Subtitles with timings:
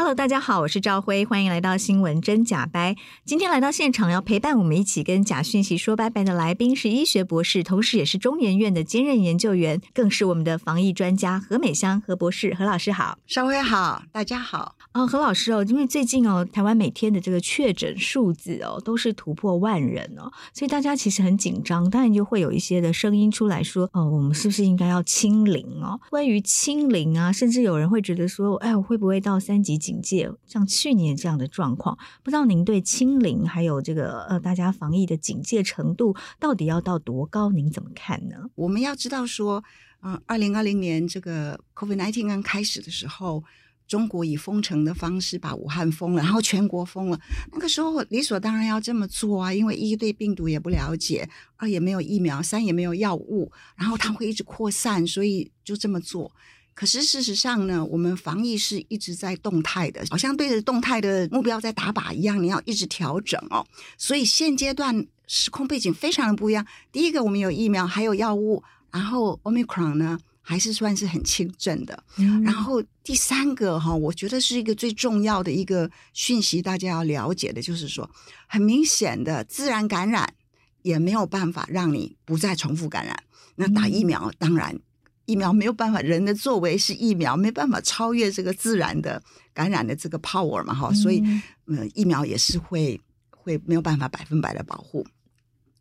[0.00, 2.96] Hello，大家好，我是赵辉，欢迎来到新闻真假掰。
[3.26, 12.54] 今天来到现场要陪伴我们一起跟假讯息说拜拜的来宾是医学博士，同时也是中研院的兼任研究员，更是我们的防疫专家何美香何博士。
[12.54, 14.74] 何老师好，赵辉好，大家好。
[14.94, 26.00] 哦，何老师哦，因为最近哦，台湾每天的这个确诊数字哦都是突破万人哦，所以大家其实很紧张，当然就会有一些的声音出来说，哦，我们是不是应该要清零哦？
[26.08, 29.76] 关于清零啊，甚至有人会觉得说，哎，我会不会到三级？
[29.89, 37.50] 警警戒，像去年这样的状况，不知道您对清零还有这个呃大家防疫的警戒程度到底要到多高？
[37.50, 38.36] 您怎么看呢？
[38.54, 39.64] 我们要知道说，
[40.02, 43.42] 嗯，二零二零年这个 COVID-19 刚开始的时候，
[43.88, 47.20] 中国以封城的方式把武汉封了，然后全国封了。
[47.50, 56.30] 那个时候理所当然要这么做啊，因为一对病毒也不了解，二也没有疫苗，三也没有药物，然后它会一直扩散，所以就这么做。
[56.80, 63.66] 可是事实上呢，我们防疫是一直在动态的，好像对着动态的目标在打靶一样，你要一直调整哦。
[63.98, 66.66] 所以现阶段时空背景非常的不一样。
[66.90, 72.02] 第一个，我们有疫苗，还有药物，然后 Omicron 呢还是算是很轻症的。
[72.16, 72.42] 嗯。
[72.42, 78.08] 然后第三个哈，我觉得是一个最重要的一个讯息，大家要了解的就是说，
[78.48, 80.32] 很明显的自然感染
[80.80, 83.22] 也没有办法让你不再重复感染。
[83.56, 84.80] 那打疫苗当然。
[85.30, 89.22] 疫苗没有办法，人的作为是疫苗，没办法超越这个自然的
[89.54, 91.22] 感染的这个 power 嘛，哈、嗯，所以，
[91.66, 95.06] 嗯，疫苗也是会会没有办法百分百的保护，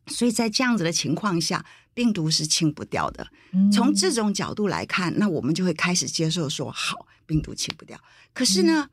[0.06, 1.66] 所以在这样子的情况下，
[1.96, 3.26] 病毒是清不掉的。
[3.54, 8.00] 嗯、从这种角度来看，那我们就会开始接受说，好，病毒清不掉。
[8.32, 8.90] 可是呢，嗯、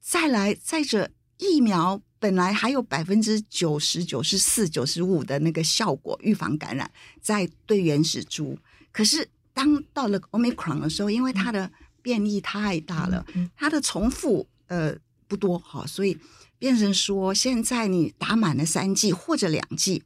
[0.00, 1.08] 再来再者，
[1.38, 6.90] 疫苗本来还有百分之九十九十四、九十五的那个效果，预防感染，
[7.20, 8.58] 在对原始株，
[8.90, 9.28] 可是。
[9.54, 11.70] 当到了 Omicron 的时候，因为它的
[12.00, 13.24] 变异太大了，
[13.56, 14.94] 它的重复呃
[15.28, 16.18] 不多哈，所以
[16.58, 20.02] 变成说现在你打满了三剂或者两剂，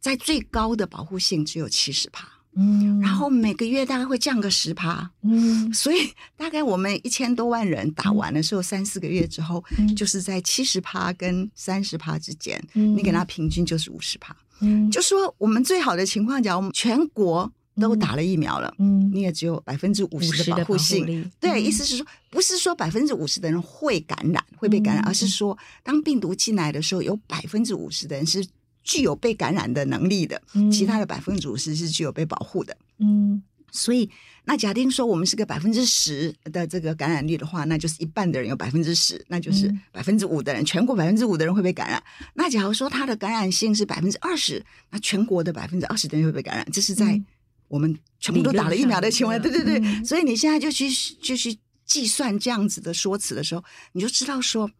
[0.00, 9.64] 在最高的保护性只有七十帕，嗯，然后每个月大概会降个十趴，嗯，所以大概我们一千多万人打完的时候，三四个月之后，
[9.96, 17.52] 就是在七十趴跟三十趴之间，你给他平均就是五十趴，嗯，就说我们最好的情况，讲我们全国。
[17.80, 28.46] 都打了疫苗了，嗯，你也只有百分之五十的保护性，护对，嗯、意思是说，不是说百分之五十的人会感染，会被感染，嗯、而是说，当病毒进来的时候，有百分之五十的人是
[28.82, 34.10] 具有被感染的能力的，嗯、其他的百分之五十是具有被保护的，嗯，所以
[34.44, 42.02] 那假定说我们是个百分之十的这个感染率的话，那就是一半的人有百分之十，那就是百分之五的人，全国百分之五的人会被感染。
[42.34, 47.20] 那假如说它的感染性是百分之二十，那全国的百分之二十的人会被感染，这是在。
[47.68, 53.62] 我们全部都打了疫苗的情况，对对对，嗯、所以你现在就去就去计算这样子的说辞的时候，
[53.92, 54.70] 你就知道说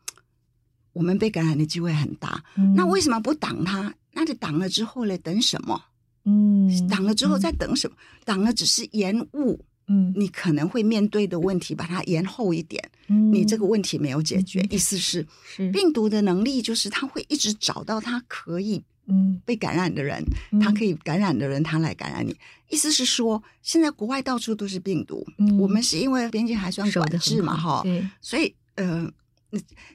[0.93, 2.43] 我们被感染的机会很大。
[2.57, 3.95] 嗯、那为什么不挡它？
[4.13, 5.17] 那你挡了之后呢？
[5.19, 5.81] 等什么？
[6.25, 7.97] 嗯，挡了之后再等什么？
[8.25, 14.61] 挡、嗯、了只是延误，嗯，你可能会面对的问题，把它延后一点，嗯，你这个问题没有解决。
[14.63, 18.83] 嗯、意思是，是病毒的能力就是它会一直找到它可以。
[19.11, 20.23] 嗯，被感染的人，
[20.61, 22.37] 他可以感染的人，它来感染你。
[22.69, 25.27] 意思是说，现在国外到处都是病毒，
[25.59, 27.83] 我们是因为边境还算管制嘛，哈，
[28.21, 29.11] 所以呃，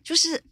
[0.03, 0.43] 就是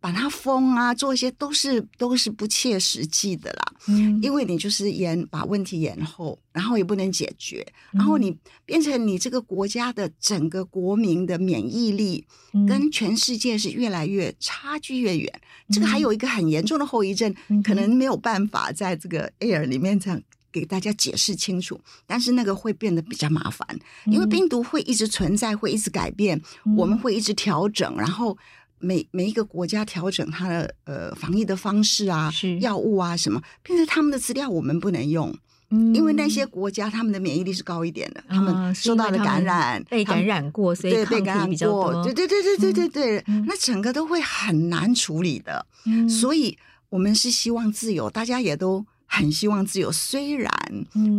[0.00, 3.74] 把它封啊，做一些都是都是不切实际的啦。
[3.88, 12.24] 嗯，因为你就是延把问题延后，然后也不能解决，然后你变成你这个国家的整个国民的免疫力
[12.68, 15.40] 跟全世界是越来越差距越远。
[15.68, 20.22] 嗯、这个还有一个很严重的后遗症，嗯、可能没有办法在这个 air 里面这样
[20.52, 23.66] 给大家解释清楚，但是那个会变得比较麻烦，
[24.06, 28.36] 因为病毒会一直存在，会一直改变，嗯、我们会一直调整，然后。
[28.80, 32.56] 每每一个国家调整它的呃防疫的方式啊，是。
[32.60, 35.36] 药物啊什么，变成他们的资料我们不能用，
[35.70, 45.66] 嗯，因为那些国家他们的免疫力是高一点的，他们受到的感染被感染过，所以对被感染过，对对对对对对对，那整个都会很难处理的，
[46.08, 46.56] 所以
[46.88, 48.86] 我们是希望自由，大家也都。
[49.10, 50.52] 很希望自由，虽然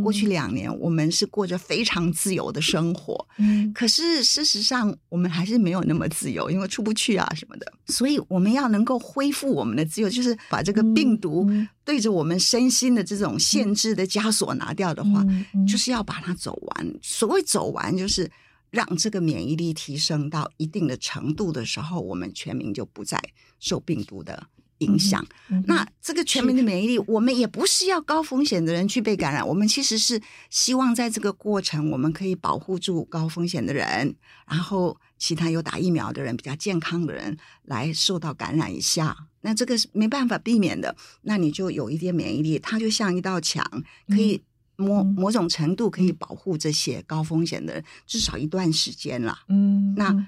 [0.03, 7.74] 过去两年我们是过着非常自由的生活，嗯，可是事实上我们还是没有那么自由，因为出不去啊什么的。
[7.88, 11.50] 所以我们要能够恢复我们的自由，就是把这个病毒
[11.83, 15.25] 对着我们身心的这种限制的枷锁拿掉的话，
[15.68, 16.94] 就是要把它走完。
[17.01, 18.30] 所谓走完，就是
[18.69, 23.19] 让这个免疫力提升到一定的程度的时候，我们全民就不再
[23.59, 24.47] 受病毒的
[24.80, 25.26] 影响，
[25.66, 34.16] 那这个全民的免疫力，我们也不是要高风险的人去被感染，我们其实是希望在这个过程，我们可以保护住高风险的人，
[34.48, 39.16] 然后其他有打疫苗的人、比较健康的人来受到感染一下。
[39.42, 43.66] 那这个是没办法避免的，那你就有一点免疫力，它就像一道墙，
[44.08, 44.42] 可以
[44.78, 49.40] 某某种程度可以保护这些高风险的人，至少一段时间了。
[49.50, 50.28] 嗯，那。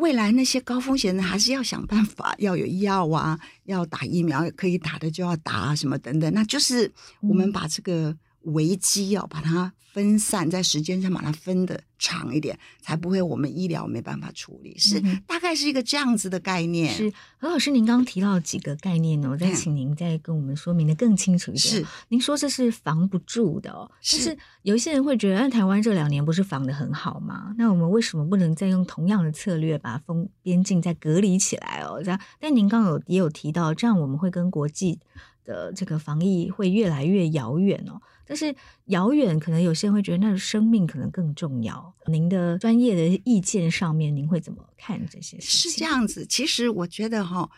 [0.00, 6.32] 未来那些高风险的还是要想办法，要有药啊，要打疫苗，可以打的就要打啊，什么等等。
[6.32, 14.78] 那就是我们把这个危机要把它分散在时间上，把它分得长一点，才不会我们医疗没办法处理。
[14.78, 16.94] 是大概是一个这样子的概念。
[16.94, 19.28] 是何老师，您刚刚提到几个概念呢？
[19.30, 21.74] 我再请您再跟我们说明的更清楚一点。
[21.74, 27.52] 是，您说这是防不住的哦，是但是有一些人会觉得，那台湾这两年不是防得很好吗？
[27.58, 32.00] 那我们为什么不能再用同样的策略把封边境再隔离起来哦？
[32.00, 35.00] 这样，但您刚刚有也有提到，这样我们会跟国际
[35.44, 38.00] 的这个防疫会越来越遥远哦。
[38.30, 38.54] 但是
[38.84, 41.92] 遥远，可能有些人会觉得那生命可能更重要。
[42.06, 45.72] 您的专业的意见上面，您会怎么看这些事情？
[45.72, 47.50] 是这样子，其实我觉得哈，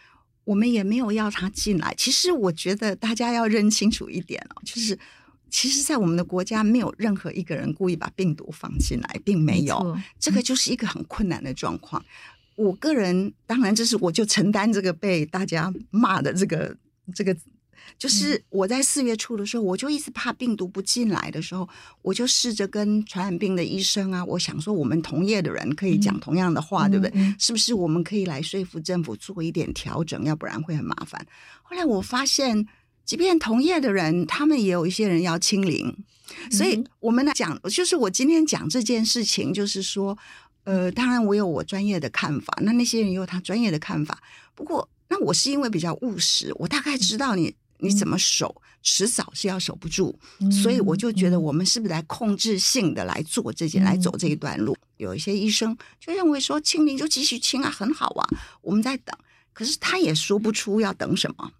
[0.44, 1.92] 我们也没有要他进来。
[1.98, 4.98] 其实我觉得大家要认清楚一点哦，就是
[5.50, 9.78] 其实，在我们的国家，没有任何一个人故意把病毒放进来，并没有。
[9.84, 10.02] 没。
[10.18, 12.02] 这个就是一个很困难的状况。
[12.56, 16.74] 我个人当然，这是我就承担这个被大家骂的这个
[17.14, 17.36] 这个。
[17.98, 21.68] 就是我在四月初的时候，我就一直怕病毒不进来的时候，
[22.02, 27.34] 我就试着跟传染病的医生啊，我想说我们同业的人可以讲同样的话，对不对？
[27.38, 31.24] 是不是我们可以来说服政府做一点调整，要不然会很麻烦。
[31.62, 32.66] 后来我发现，
[33.04, 35.96] 即便同业的人，他们也有一些人要清零，
[36.50, 40.18] 所以我们来讲，就是我今天讲这件事情，就是说，
[40.64, 44.20] 呃，当然我有我专业的看法，那那些人也有他专业的看法。
[44.56, 47.54] 不过，那我是因为比较务实，我大概知道你。
[47.82, 54.76] 你怎么守，迟早是要守不住，嗯、所以我就觉得我们是不是来控制性的来做这件，嗯、来走这一段路？
[54.98, 58.28] 有一些医生就认为说清零就继续清啊，很好啊，
[58.60, 59.14] 我们在等。
[59.52, 61.52] 可是他也说不出要等什么，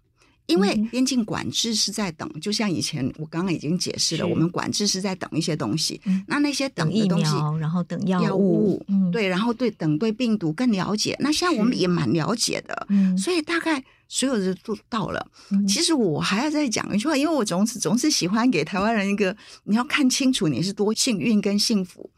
[0.47, 6.01] 因为边境管制是在等，就像以前我刚刚已经解释了，我们管制是在等一些东西。
[6.05, 11.15] 嗯、那那些等的东西，等疫苗，然后等药物，对，然后对等对病毒更了解。
[11.19, 13.83] 那现在我们也蛮了解的，嗯、所以大概。
[14.09, 22.11] 所有的都到了，嗯、其实我还要再讲一句话，因为我总是总是喜欢给台湾人一个，你要看清楚你是多幸运跟幸福。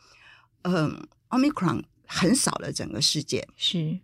[0.64, 3.98] 嗯，Omicron 横扫了整个世界，是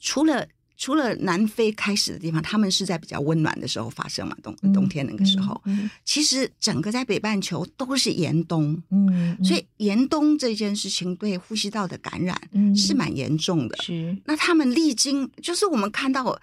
[0.00, 0.48] 除了
[0.82, 12.36] 除了南非开始的地方，他们是在比较温暖的时候发生嘛，冬冬天那个时候，嗯嗯嗯、其实整个在北半球都是严冬，嗯，嗯所以严冬这件事情对呼吸道的感染
[12.74, 13.76] 是蛮严重的。
[13.76, 16.36] 嗯、是，那他们历经，就是我们看到。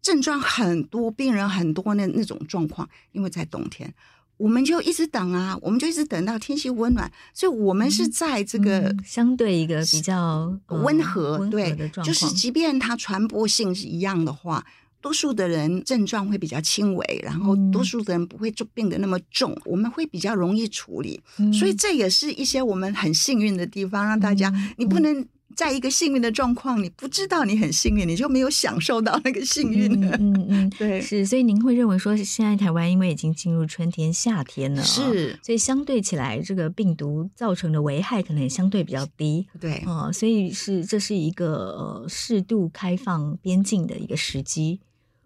[0.00, 3.94] 症状很多，病人很多那那种状况，因为在冬天，
[4.36, 14.64] 我们就一直等啊，我们就一直等到天气温暖，所以我们是在这个、嗯、相对一个比较温和，温和对就是即便它传播性是一样的话，
[15.00, 25.26] 多数的人症状会比较轻微，然后多数的人不会就病得那么重，我们会比较容易处理，嗯、所以这也是一些我们很幸运的地方，让大家、嗯、你不能。
[25.56, 30.16] 在一个幸运的状况，你不知道你很幸运，你就没有享受到那个幸运了。
[30.18, 31.24] 嗯嗯，嗯 对，是。
[31.26, 39.46] 所以您会认为说，现在台湾因为已经进入春天、夏天了，是，所以相对起来，这个病毒造成的危害可能也相对比较低。
[39.60, 44.80] 对，哦、呃，所以是这是一个呃适度开放边境的一个时机。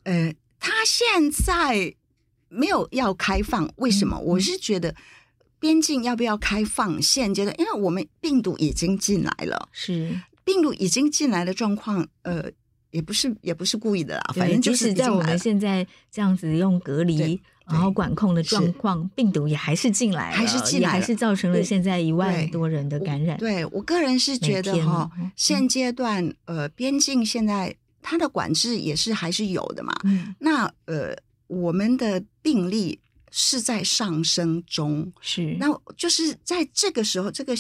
[0.05, 1.95] 呃，他现在
[2.49, 4.17] 没有要开放，为什么？
[4.17, 4.95] 嗯、我是觉得。
[5.59, 7.01] 边境要不要开放？
[7.01, 12.45] 现阶段，因为我们病毒已经进来了，是病毒已经进来的状况，呃，
[12.91, 23.37] 也不是也不是故意的啦，反正就是在我们现在这样子用隔离然后管控的状况，病毒也还是进来了，还是进来，还是造成了现在一万多人的感染。
[23.39, 29.93] 对，我，对我个人是觉得哈，现阶段呃，边境现在它的管制也是还是有的嘛。
[30.05, 31.17] 嗯，那呃，
[31.49, 33.01] 我们的病例。
[33.39, 37.55] 是在上升中，是那就是在这个时候，这个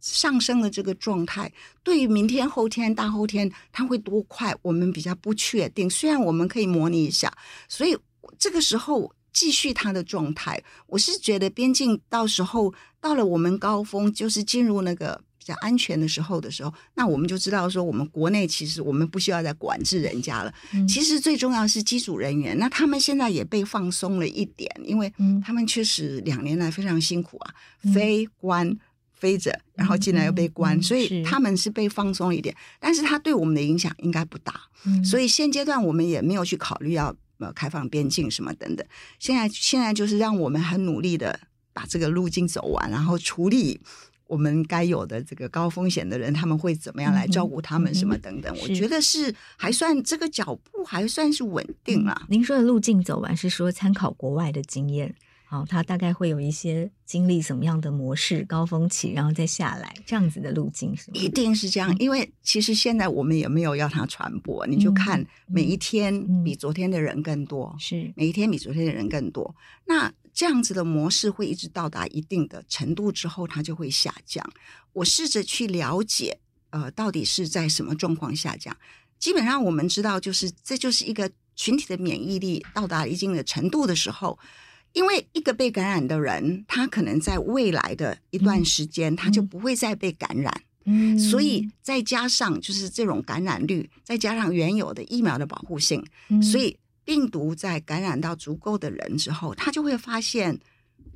[0.00, 5.90] 上升的这个状态，对于明天、后天、大后天，它会多快，我们比较不确定。
[5.90, 7.36] 虽然我们可以模拟一下，
[7.68, 7.98] 所以
[8.38, 15.20] 这个时候继续它的状态，我是觉得边境到时候到了我们高峰，就是进入那个。
[15.48, 20.52] 在安全的时候的时候，那我们就知道说，我们国内其实我们不需要再管制人家了。
[20.74, 25.10] 嗯、其实最重要是机组人员，那他们现在也被放松了一点，因为
[25.42, 28.76] 他们确实两年来非常辛苦啊，嗯、飞关
[29.14, 32.54] 飞着，然后进来又被关，嗯、所以他们是被放松了一点。
[32.78, 34.52] 但是他对我们的影响应该不大，
[34.84, 38.86] 嗯、所以现阶段我们也没有去考虑要呃开放边境什么等等。
[39.18, 41.40] 现在现在就是让我们很努力的
[41.72, 43.80] 把这个路径走完，然后处理。
[44.28, 47.92] 我们该有的这个高风险的人，他们会怎么样来照顾他们？
[47.92, 48.54] 什么等等？
[48.54, 52.26] 嗯嗯、我觉得是还算这个脚步还算是稳定了、嗯。
[52.28, 55.14] 您说的路径走完是说参考国外的经验，
[55.46, 61.16] 好，他大概会有一些经历什么样的模式，高峰期然后再下来这样子的路径是吗？
[61.18, 69.54] 一定是这样，因为其实现在我们也没有要它传播，你就看每一天比昨天的人更多，是每一天比昨天的人更多。
[69.86, 74.48] 那这样子的模式会一直到达一定的程度之后，它就会下降。
[74.92, 76.38] 我试着去了解，
[76.70, 78.76] 呃，到底是在什么状况下降。
[79.18, 84.38] 基本上我们知道，就是这就是一个群体的免疫力到达一定的程度的时候，
[84.92, 90.62] 因为一个被感染的人，他可能在未来的一段时间，他就不会再被感染。
[90.84, 96.06] 嗯，所以再加上就是这种感染率，再加上原有的疫苗的保护性，
[96.40, 96.78] 所以。
[97.08, 100.60] 病毒在感染到足够的人之后，他就会发现，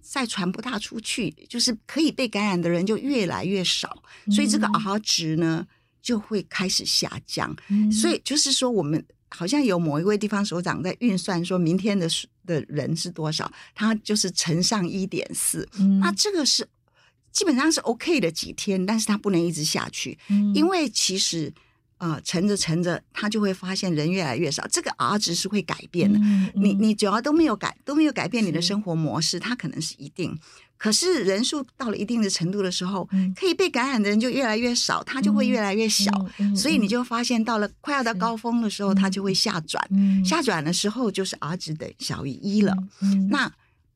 [0.00, 5.66] 再传不大出去，就是可以被感染的人就越来越少，所以这个 R 值呢
[6.00, 7.54] 就会开始下降。
[7.92, 12.08] 所以就是说，我们好像有某一位地方首长在运算，说明天的
[12.46, 15.68] 的人是多少，他就是乘上一点四。
[16.00, 16.66] 那这个是
[17.32, 20.18] 基本上是 OK 的几天，但是它不能一直下去，
[20.54, 21.52] 因为其实。
[22.02, 24.66] 啊，乘着乘着，他就会发现人越来越少。
[24.68, 26.18] 这个 R 值是会改变的。
[26.18, 30.36] 嗯嗯、你你只要都没有改，都没有改变你的生活模式，它可能是一定。
[30.76, 36.10] 可是人数到了一定的程度的时候，嗯、可以被感染的人就越来越少，它就会越来越小。
[36.56, 39.80] 所以你就发现到了快要到高峰的时候，它就会下转。
[39.92, 42.76] 嗯、下转的时候就是 R 值等小于一了。
[43.30, 43.52] 那。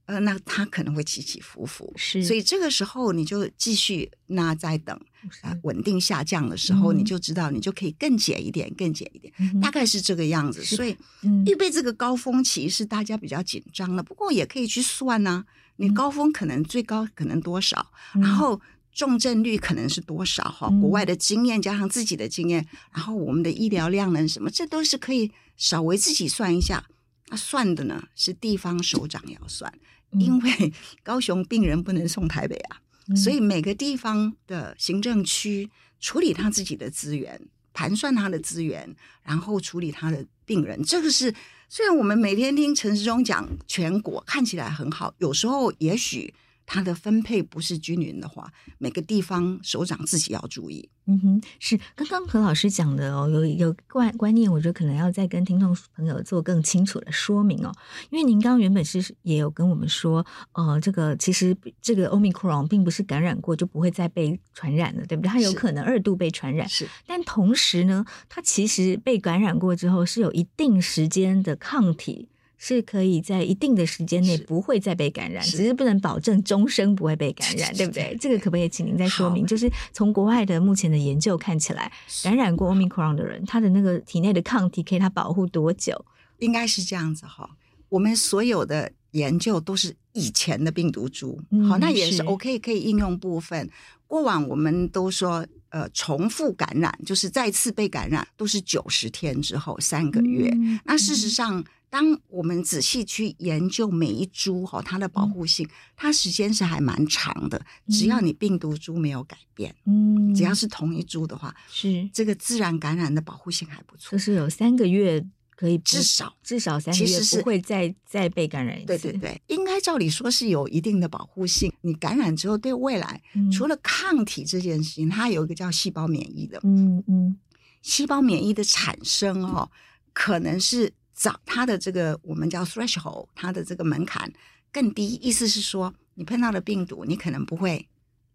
[0.07, 4.99] 呃，那它可能会起起伏伏，是，所以这个时候你就继续，那再等
[5.43, 10.65] 啊稳定下降的时候，嗯、你就知道你就可以更减一点，更减一点，嗯、大概是这个样子。
[10.65, 15.45] 所以，嗯、预备这个高峰期是大家比较紧张的，不过也可以去算呢、啊。
[15.79, 18.61] 你高峰可能最高可能多少，嗯、然后
[18.95, 20.45] 重症率可能是多少？
[20.45, 26.87] 哈、嗯，国外的经验加上自己的经验，然后我们的医疗量能什么，这都是可以稍微自己算一下。
[27.29, 29.73] 那算的呢是地方首长要算。
[30.19, 35.71] 因为 高雄病人不能送台北啊，嗯、所以每个地方的行政区
[36.01, 37.41] 处理他自己的资源，
[37.73, 40.83] 盘算他的资源，然后处理他的病人。
[40.83, 41.35] 这个是
[41.69, 46.33] 虽然我们每天听陈时中讲全国看起来很好，有时候也许。
[46.67, 50.91] 它的分配不是均匀的话，每个地方首长自己要注意。
[51.09, 57.73] 嗯哼，是刚刚何老师讲的哦，有有观观念，我觉得可能要再跟听众朋友做更清楚的说明哦。
[58.11, 65.29] 因为您刚刚原本是也有跟我们说，呃，这个其实这个 Omicron 并不是感染过就不会再被传染了，对不对？
[65.29, 66.89] 它有可能二度被传染，是。
[67.07, 72.29] 但同时呢，它其实被感染过之后是有一定时间的抗体。
[72.59, 78.17] 是可以在一定的时间内不会再被感染，是只是不能保证终生不会被感染，对不对？
[78.19, 79.47] 这个可不可以请您再说明？
[79.47, 86.05] 就是从国外的目前的研究看起来，感染过 Omicron 的人，他的那个体内的抗体可以他保护多久？
[86.39, 87.51] 应该是这样子哈。
[87.89, 93.69] 我们所有的研究都是以前的病毒株，嗯、好，那也是 OK 可以应用部分。
[94.07, 95.47] 过往我们都说。
[95.71, 100.49] 呃重复感染，就是再次被感染，都是九十天之后三个月。
[100.55, 101.63] 嗯、那事实上。
[101.97, 107.59] 当我们仔细去研究每一株哈，它的保护性，它时间是还蛮长的。
[107.89, 114.11] 只要你病毒株没有改变，嗯，只要是同一株的话，是这个自然感染的保护性还不错。
[114.11, 115.27] 就是有三个月
[115.57, 118.87] 可以，至少至少三个月不会再再被感染一次。
[118.89, 121.73] 对对对，应该照理说是有一定的保护性。
[121.81, 127.39] 你感染之后，对未来除了抗体这件事情，它有一个叫细胞免疫的，嗯嗯，
[127.81, 129.71] 细胞免疫的产生哦，
[130.13, 130.93] 可能是。
[131.17, 134.31] 早，它的这个我们叫 threshold，它的这个门槛
[134.71, 137.89] 更低，意思是说，你碰到的病毒，你可能不会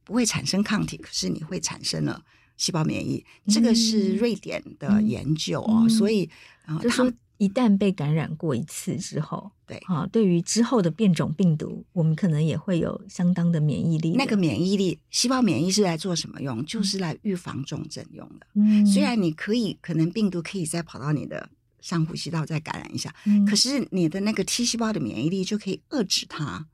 [0.04, 2.20] 不会产生抗体，可是你会产生了
[2.58, 3.24] 细胞免疫。
[3.46, 6.28] 嗯、这个是瑞典的研究哦，嗯、所以，
[6.66, 14.16] 然后就说一旦被感染过一次之后，对啊，对于之后的变种病毒，我们可能也会有相当的免疫力。
[14.18, 16.66] 那个免疫力，细胞免疫是来做什么用？
[16.66, 18.48] 就是来预防重症用的。
[18.56, 21.48] 嗯，虽然你可以，可能病毒可以再跑到你的。
[21.82, 26.68] 上呼吸道再感染一下，嗯、可是你的那个 T 细胞的免疫力就可以遏制它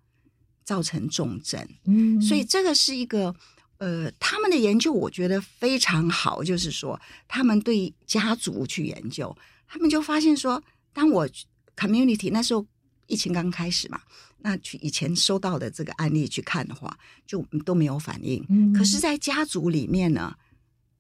[0.63, 1.67] 造成重症。
[1.85, 3.33] 嗯，所以这个是一个
[3.77, 9.35] 呃，他们的研究我觉得非常好，就是说他们对家族去研究，
[9.67, 10.61] 他们就发现说，
[10.91, 11.29] 当我
[11.75, 12.65] community 那时候
[13.05, 14.01] 疫情刚开始嘛，
[14.39, 18.45] 那去以前收到的这个案例去看的话，就都没有反应。
[18.49, 20.35] 嗯，可是，在家族里面呢，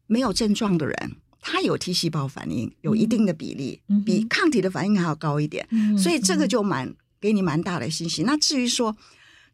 [0.05, 1.17] 没有症状的人。
[1.49, 8.25] 它有 T 细胞反应，有一定的比例，嗯、比抗体的反应还要高一点，嗯、所以这个就蛮给你蛮大的信心。
[8.25, 8.93] 嗯、那至于说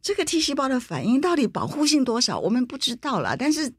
[0.01, 3.37] 这个 T 细胞的反应到底保护性多少，我们不知道了。
[3.37, 3.71] 但是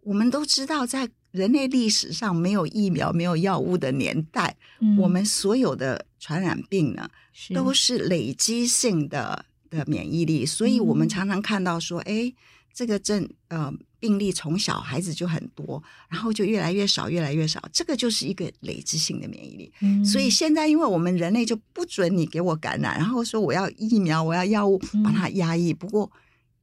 [0.00, 10.46] 我们都知道，在人类历史上没有疫苗、没有药物的年代，嗯、我们所有的传染病呢，是都是累积性的的免疫力。
[10.46, 12.32] 所以我们常常看到说，哎，
[12.72, 13.70] 这个症呃。
[14.00, 19.72] 病例从小孩子就很多，然后就越来越少，越来越少，这个就是一个累积性的免疫力。
[19.80, 25.72] 嗯，所以现在，因为我们人类就不准你给我感染，然后说我要疫苗，我要药物把它压抑。
[25.74, 26.10] 不过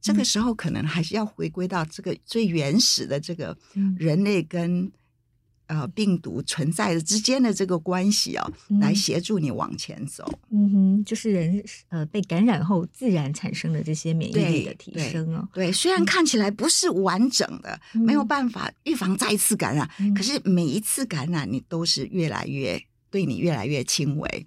[0.00, 3.56] 这个时候可能还是要回归到这个最原始的这个
[3.98, 4.90] 人类跟。
[5.68, 10.24] 呃，病毒存在的之间的这个关系哦，嗯、来协助你往前走。
[10.50, 15.48] 嗯哼，就是人呃被感染后自然产生的这些免疫力的提升哦。
[15.52, 24.46] 对，对，虽然看起来不是完整的，嗯、没有办法预防再次感染，嗯、可是每一次感染你都是越来越对你越来越轻微。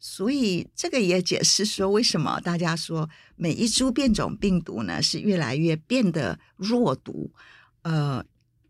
[0.00, 7.30] 所以这个也解释说，为什么大家说每一株变种病毒呢是越来越变得弱毒？
[7.82, 8.24] 呃。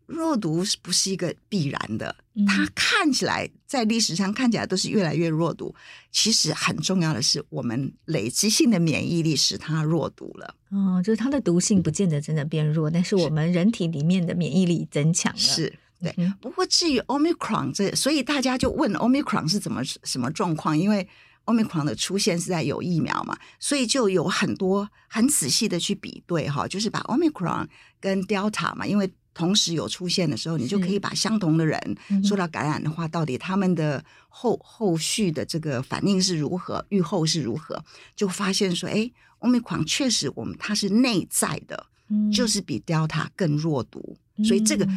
[0.07, 2.15] 弱毒是不是一个必然的？
[2.47, 5.75] 它看起来在历史上看起来都是越来越弱毒。
[6.11, 10.55] 其实很重要的是，我们累积性的免疫力使它弱毒了。
[10.69, 15.39] 哦，就是它的毒性不见得真的变弱，但是我们人体里面的免疫力增强了。
[15.39, 16.13] 是，对。
[16.39, 20.77] 不过至于 Omicron 这，所以大家就问 Omicron 是怎么什么状况？
[20.77, 21.07] 因为
[21.45, 27.67] Omicron 的出现是在有疫苗嘛，所以就有很多很仔细的去比对哈，就是把 Omicron
[27.99, 31.79] 跟 Delta 嘛，因为同时有出现的时候，你就可以把相同的人
[32.23, 37.79] 受到感染的话，到底他们的后后续的这个反应是如何，愈后是如何，
[38.15, 41.85] 就发现说，哎，Omicron 确实我们它是内在的，
[42.33, 44.87] 就是比 Delta 更弱毒，所以这个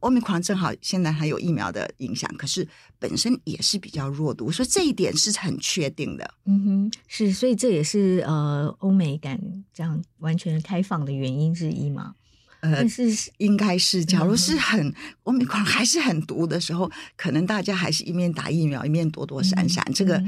[0.00, 2.66] Omicron 正好现在还有疫苗的影响，可是
[2.98, 6.34] 本身也是比较弱毒，所以这一点是很确定的。
[6.46, 9.40] 嗯哼，是，所以这也是呃欧美敢
[9.72, 12.16] 这样完全开放的原因之一吗？
[12.64, 14.90] 呃，是应该是，假如是很
[15.24, 19.84] Omicron 还是很毒的时候，可能大家还是一面打疫苗，一面躲躲闪闪。
[19.86, 20.24] 嗯、这个，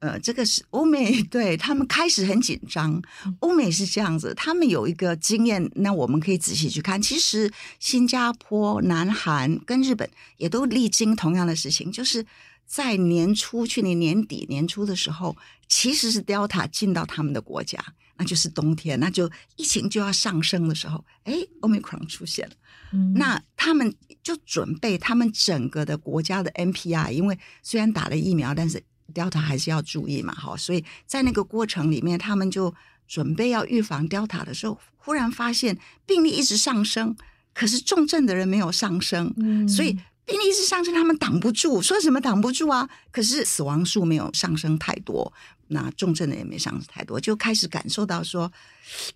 [0.00, 3.00] 呃，这个是欧美对他们开始很紧张。
[3.40, 7.00] 欧美是这样子，他们有一个经验，那我们可以仔细去看。
[7.00, 12.26] 其实新加坡、南韩跟日本也都历经同样的事情，就是
[12.66, 15.34] 在年初，去年年底年初的时候，
[15.66, 17.82] 其实是 Delta 进到他们的国家。
[18.18, 22.54] 那就是冬天，那就疫情就要上升的时候，哎，Omicron 出现了。
[22.92, 28.82] 嗯，那他们就准备他们整个的国家的 NPI，因为虽然打了疫苗，但是
[29.14, 32.74] Delta 还是要注意嘛，哈，所以在那个过程里面，他们就
[33.06, 37.16] 准备要预防 Delta 的时候，忽然发现病例一直上升，
[37.54, 39.98] 可是重症的人没有上升，嗯，所以。
[40.28, 42.88] 病例一直上升，他们挡不住，说什么挡不住啊？
[43.10, 45.32] 可是死亡数没有上升太多，
[45.68, 48.52] 那重症的也没上升太多，就开始感受到说，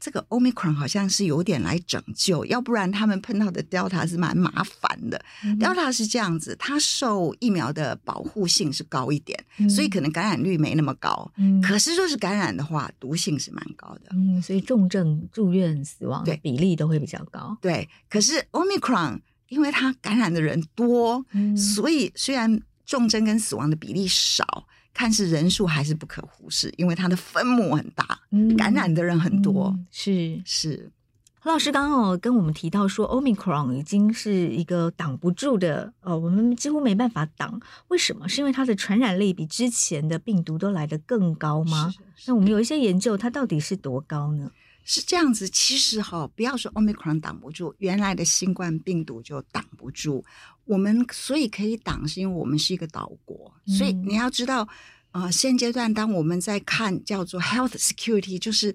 [0.00, 5.22] 这个 Omicron 好像是有点来拯救，要不然他们碰到的 Delta 是蛮麻烦的。
[5.44, 11.30] 嗯、Delta 是这样子，它受疫苗的保护性是高一点，嗯、所以可能感染率没那么高。
[11.36, 14.10] 嗯、可是若是感染的话，毒性是蛮高的。
[14.12, 17.54] 嗯，所以重症住院死亡的比例都会比较高。
[17.60, 19.20] 对，可是 Omicron。
[19.52, 29.66] 因为它感染的人多，嗯所以虽然重症跟死亡的比例少，看似人数还是不可忽视，因为它的分母很大，嗯感染的人很多。
[29.76, 30.90] 嗯是是，
[31.38, 37.60] 何老师刚刚有跟我们提到说，Omicron 已经是一个挡不住的，呃，我们几乎没办法挡。
[37.88, 38.26] 为什么？
[38.26, 41.92] 是因为它的传染力比之前的病毒都来得更高吗？
[42.26, 44.50] 那我们有一些研究，它到底是多高呢？
[44.84, 50.24] 是这样子，其实哈，不要说 Omicron 挡不住，原来的新冠病毒就挡不住。
[50.64, 53.52] 我们所以可以挡，是因为我们是一个岛国。
[53.66, 54.68] 嗯所以你要知道，
[55.12, 58.74] 呃，现阶段当我们在看叫做 health security，就是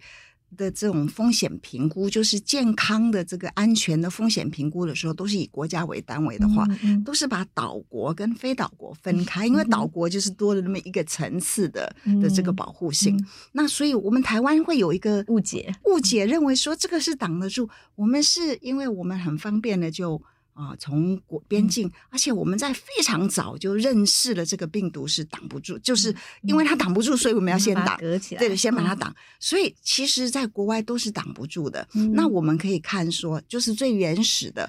[0.55, 6.65] 的这种风险评估，就是健康的这个安全的风险评估的时候，都是以国家为单位的话，
[7.03, 13.17] 都是把岛国跟非岛国分开，因为岛国就是多了那么一个层次的嗯的这个保护性。
[13.17, 17.69] 嗯那所以我们台湾会有一个误解，误解，认为说这个是挡得住。
[17.95, 20.21] 我们是因为我们很方便的就
[20.57, 27.95] 啊、从国边境，而且我们在非常早就认识了这个病毒是挡不住，就是因为它挡不住，所以我们要先挡。
[27.99, 28.99] 隔起来，对，先把它嗯。
[28.99, 29.15] 挡。
[29.39, 31.87] 所以其实，在国外都是挡不住的。
[31.93, 34.67] 嗯那我们可以看说，就是最原始的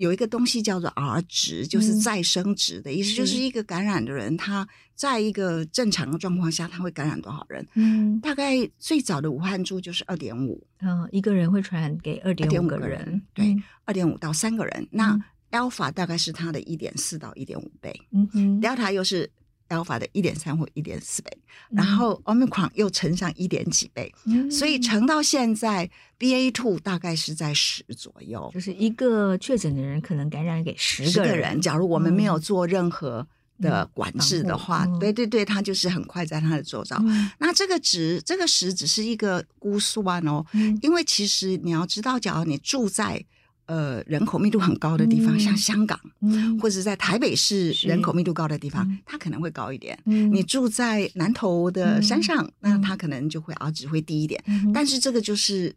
[0.00, 7.66] 有一个东西叫做 R 值，就是嗯再生值的意思，是就是一个感染的人，他在一个正常的状况下，他会感染多少人？
[7.74, 14.88] 嗯大概最早的武汉株就是二点五，嗯，一个人会传染给二点五2.5个个人人，对嗯二点五到三个人。
[14.90, 19.28] 那嗯 Alpha 大概是它的一点四到一点五倍嗯哼，，Delta 又是
[19.70, 21.30] Alpha 的一点三或一点四倍，
[21.70, 24.12] 嗯然后 Omicron 又乘上一点几倍。
[24.26, 31.60] 嗯所以乘到现在，BA two 大概是在十左右，就是一个确诊的人可能感染给十个人。
[31.60, 33.26] 假如我们没有做任何
[33.60, 36.96] 的嗯管制的话，对对对，它就是很快在它的周遭。
[37.00, 43.24] 嗯那这个值，这个十只是一个估算哦，嗯因为其实你要知道，假如你住在
[43.70, 45.40] 呃人口密度很高的地方，嗯。
[45.40, 46.58] 像香港嗯。
[46.58, 49.96] 或者在台北市人口密度高的地方嗯，它可能会高一点。
[50.06, 50.32] 嗯。
[50.34, 54.42] 你住在南投的山上，那它可能就会啊，只会低一点。
[54.48, 55.74] 嗯但是这个就是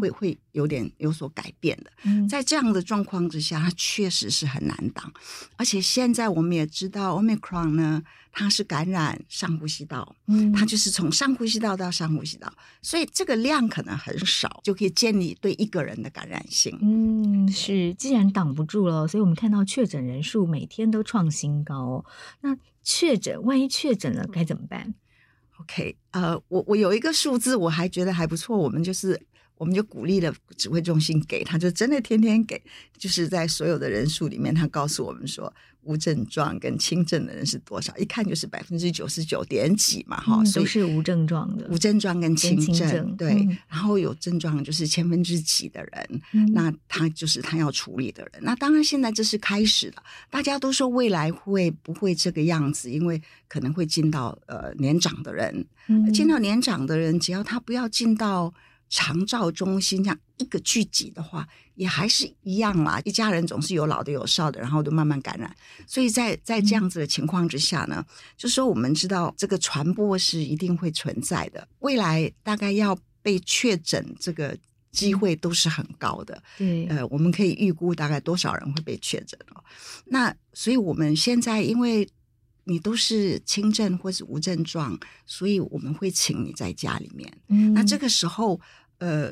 [0.00, 1.90] 会会有点有所改变的。
[2.04, 5.12] 嗯在这样的状况之下，它确实是很难挡。
[5.56, 8.02] 而且现在我们也知道，Omicron 呢，
[8.32, 12.52] 它是感染上呼吸道，嗯它就是从上呼吸道到上呼吸道，
[12.82, 16.76] 所以这个量可能很少，就可以建立对一个人的感染性。
[16.82, 22.04] 嗯，是，既然挡不住了，所以我们看到确诊人数每天都创新高哦。
[22.40, 24.94] 那确诊，万一确诊了该怎么办
[25.60, 29.20] ？OK，呃，我我有一个数字，我还觉得还不错，我们就是。
[29.60, 32.58] 我们就鼓励了指挥中心给他，就真的天天给，
[32.96, 43.58] 就是在所有的人数里面，他告诉我们说无症状跟轻症的人是多少，一看就是百分之九十九点几嘛，哈、嗯所以都是无症状的，无症状跟轻症，症对，嗯。
[43.68, 46.50] 然后有症状就是千分之几的人，嗯。
[46.54, 48.42] 那他就是他要处理的人。
[48.42, 56.10] 那当然现在这是开始了，大家都说未来会不会这个样子，因为可能会进到呃年长的人，嗯。
[56.14, 58.52] 进到年长的人，只要他不要进到
[58.90, 63.00] 长照中心这样一个聚集的话，也还是一样啦。
[63.04, 65.54] 一家人总是有老的有少的，然后都慢慢感染。
[65.86, 68.04] 所以在在这样子的情况之下呢，
[68.36, 74.58] 就说我们知道这个传播是一定会存在的，未来大概要被确诊这个
[74.90, 76.42] 机会都是很高的。
[76.58, 79.62] 对，呃，我们可以预估大概多少人会被确诊哦。
[80.06, 82.08] 那所以我们现在因为
[82.64, 87.32] 你都是轻症或是无症状，所以我们会请你在家里面。
[87.48, 88.60] 嗯那这个时候，
[89.00, 89.30] 呃，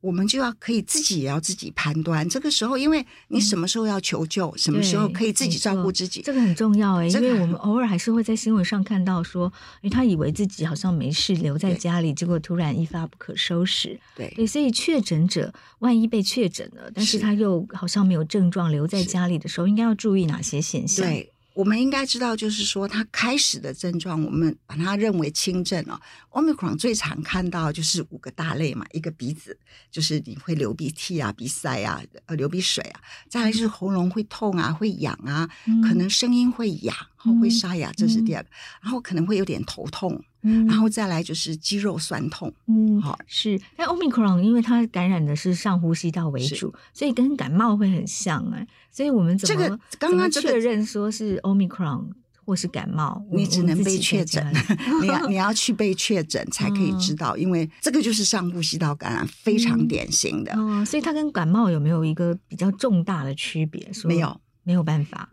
[0.00, 2.28] 我们就要可以自己也要自己判断。
[2.28, 13.98] 这个时候，因为你什么时候要求救，什么时候可以自己照顾自己，这个很重要哎，这个因为我们偶尔还是会在新闻上看到说，因为他以为自己好像没事，留在家里，结果突然一发不可收拾。
[14.14, 21.32] 对对，所以确诊者万一被确诊了，但是是他又好像没有症状，留在家里的时候，应该要注意哪些现象？，对。
[21.56, 25.98] 我们应该知道，就是说，他开始的症状，我们把它认为轻症哦。
[26.28, 29.58] Omicron 最常看到就是五个大类嘛，一个鼻子，
[29.90, 38.50] 就是你会流鼻涕啊、鼻塞啊、呃流鼻水啊；再来就是喉咙会痛啊、会痒啊，嗯可能声音会哑、嗯会沙哑，这是第二个。
[38.82, 42.52] 然后可能会有点头痛，嗯然后再来就是肌肉酸痛。
[42.68, 43.60] 嗯好，是。
[43.76, 48.66] 但 Omicron 因为它感染的是上呼吸道为主，所以跟感冒会很像哎。
[48.90, 52.06] 所以我们怎么这个刚刚确认说是 Omicron
[52.44, 53.22] 或是感冒？
[53.32, 54.46] 你只能被确诊
[55.02, 60.56] 你要 你要去被确诊才可以知道，因为这个就是上呼吸道感染非常典型的。
[60.56, 63.92] 哦，所以它跟感冒有没有一个比较重大的区别？
[63.92, 65.28] 说没有，没有办法。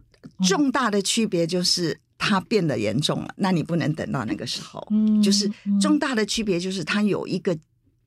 [0.45, 4.81] 重大的区别就是它变得严重了，那你不能等到那个时候。
[4.91, 7.57] 嗯就是重大的区别就是它有一个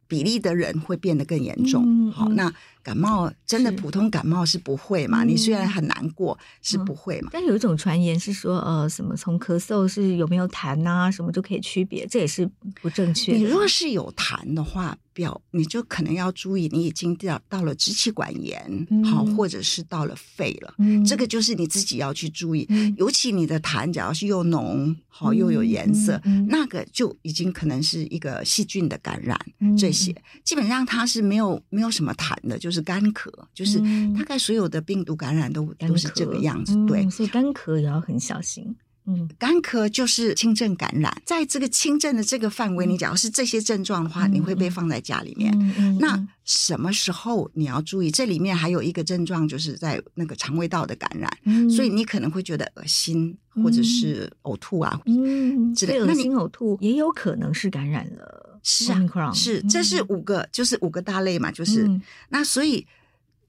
[0.09, 2.11] 比例的人会变得更严重。
[2.11, 2.51] 好，那
[2.87, 5.25] 感冒真的普通感冒是不会嘛？
[5.25, 7.31] 嗯、你虽然很难过，是不会嘛？
[7.33, 12.49] 但有一种传言是说，呃，什么从咳嗽是有没有痰啊，什么就可以区别，这也是
[12.81, 13.33] 不正确。
[13.33, 22.65] 你若是有痰的话，表你就可能要注意，你已经到到了支气管炎，好、嗯，或者是到了肺了、嗯，这个就是你自己要去注意。
[22.69, 29.37] 嗯、尤其你的痰，只要是又浓，好又有颜色、那个就已经可能是一个细菌的感染。
[29.59, 33.79] 嗯、这些基本上它是没有没有什么痰的，就是干咳，就是
[34.17, 36.75] 大概所有的病毒感染都、嗯、都是这个样子。
[36.87, 38.75] 对，嗯、所以干咳也要很小心。
[39.09, 45.57] 嗯，干咳就是轻症感染，在这个轻症的这个范围，你假如是这些症状的话，嗯、你会被放在家里面。
[46.01, 48.11] 那什么时候你要注意？
[48.11, 56.07] 这里面还有一个症状，就是在那个肠胃道的感染，嗯、所以你可能会觉得恶心，或者是呕吐啊，嗯，之类的。
[56.07, 62.87] 恶心呕吐也有可能是感染了，是啊，是，这是五个，就是五个大类嘛，就是、嗯、那所以。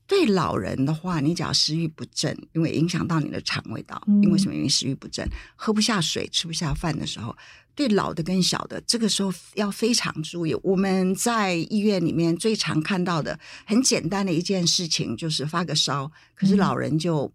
[0.10, 4.56] 对老人的话，你只要食欲不振，因为影响到你的肠胃道，嗯、因为什么？
[4.56, 5.27] 因为食欲不振，
[5.58, 7.36] 喝不下水，吃不下饭的时候，
[7.75, 10.56] 对老的跟小的，这个时候要非常注意。
[10.63, 17.30] 我们在医院里面最常看到的很简单的一件事情，就是发个烧，可是老人就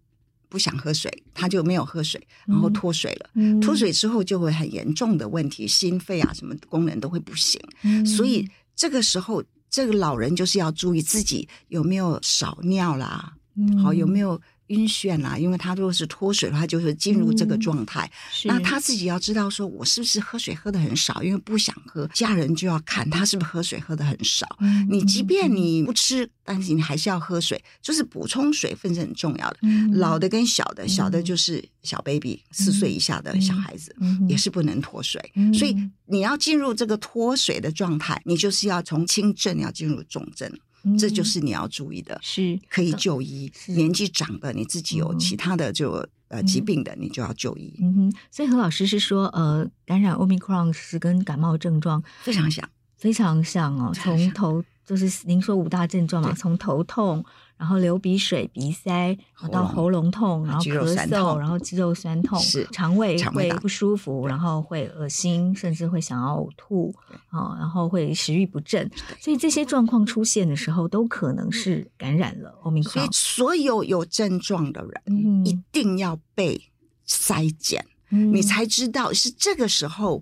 [0.53, 3.29] 不想喝水，嗯、他就没有喝水，然后脱水了。
[3.33, 7.59] 嗯、脱水之后就会很严重的问题，心肺啊什么功能都会不行。
[7.81, 9.43] 嗯、所以这个时候。
[9.75, 18.09] 这个老人就是要注意自己有没有少尿啦，嗯、好有没有晕眩啦，因为他如果是脱水的话，就是进入这个状态。
[18.45, 24.47] 嗯、那他自己要知道，说我是不是喝水喝的很少，因为不想喝，家人就要看他是不是喝水喝的很少。
[24.59, 29.57] 嗯、你即便你不吃，但是你还是要喝水，就是补充水分是很重要的。
[29.63, 40.51] 嗯、老的跟小的，小的就是小 baby，四岁以下的小孩子、嗯、也是不能脱水，嗯、所以你要进入这个脱水的状态，你就是要从轻症要进入重症。
[40.97, 43.51] 这就是你要注意的，是可以就医。
[43.67, 47.73] 年纪长的，你自己有其他的就、嗯、呃疾病的，你就要就医。
[47.81, 52.67] 嗯哼，所以何老师是说，呃，感染 Omicron 是跟感冒症状非常像，
[52.97, 53.91] 非常像哦。
[53.93, 57.23] 从头就是您说五大症状嘛，从头痛。
[57.63, 59.17] 然后流鼻水、鼻塞，
[59.49, 66.93] 到喉咙痛，然后咳嗽，然后肌肉酸痛，是肠胃会不舒服，然后会恶心，甚至会想要呕吐，
[67.29, 72.83] 啊，然后会食欲不振，所以这些状况出现的时候，都可能是感染了 Omicron。
[72.83, 76.69] 所以所有有症状的人一定要被
[77.07, 80.21] 筛检，嗯，你才知道是这个时候。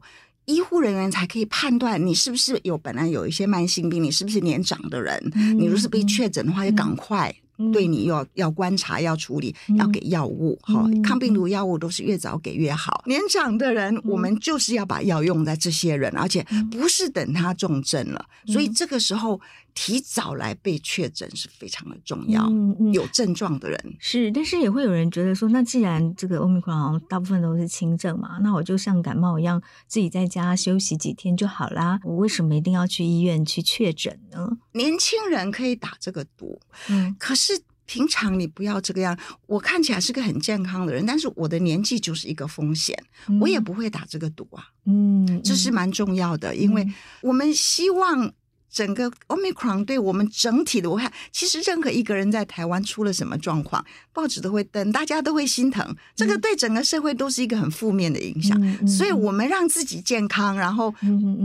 [0.51, 5.31] 医护人员才可以判断你是不是有本来有一些慢性病，你是不是年长的人。
[5.35, 7.33] 嗯、你如果是被确诊的话，要赶快
[7.71, 10.59] 对你要要观察、要处理、嗯、要给药物。
[10.63, 13.03] 哈、嗯，抗病毒药物都是越早给越好。
[13.05, 18.25] 年长的人，我们就是要把药用在这些人，而且不是等他重症了。
[18.47, 19.39] 所以这个时候。
[19.73, 22.45] 提早来被确诊是非常的重要。
[22.49, 31.99] 嗯嗯，有症状的人是，但是也会有人觉得说，那既然这个 Omicron 大部分都是轻症嘛，那我就像感冒一样，自己在家休息几天就好啦。
[32.03, 34.57] 我为什么一定要去医院去确诊呢？
[34.73, 39.17] 年轻人可以打这个毒，嗯，可是平常你不要这个样。
[39.47, 44.65] 我看起来是个很健康的人，但是我的年纪就是一个风险，嗯，我也不会打这个赌啊。
[44.85, 46.87] 嗯，这是蛮重要的，因为
[47.21, 48.33] 我们希望。
[48.71, 55.95] 整个 Omicron 对我们整体的，我看其实任何一个人在台湾出了什么状况，报纸都会登，大家都会心疼。
[56.15, 58.57] 这个对整个社会都是一个很负面的影响。
[58.61, 60.93] 嗯、所以，我们让自己健康，然后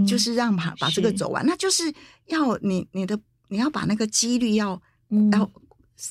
[0.06, 1.92] 就是让把把这个走完，那就是
[2.26, 5.50] 要你你的你要把那个几率要、嗯、要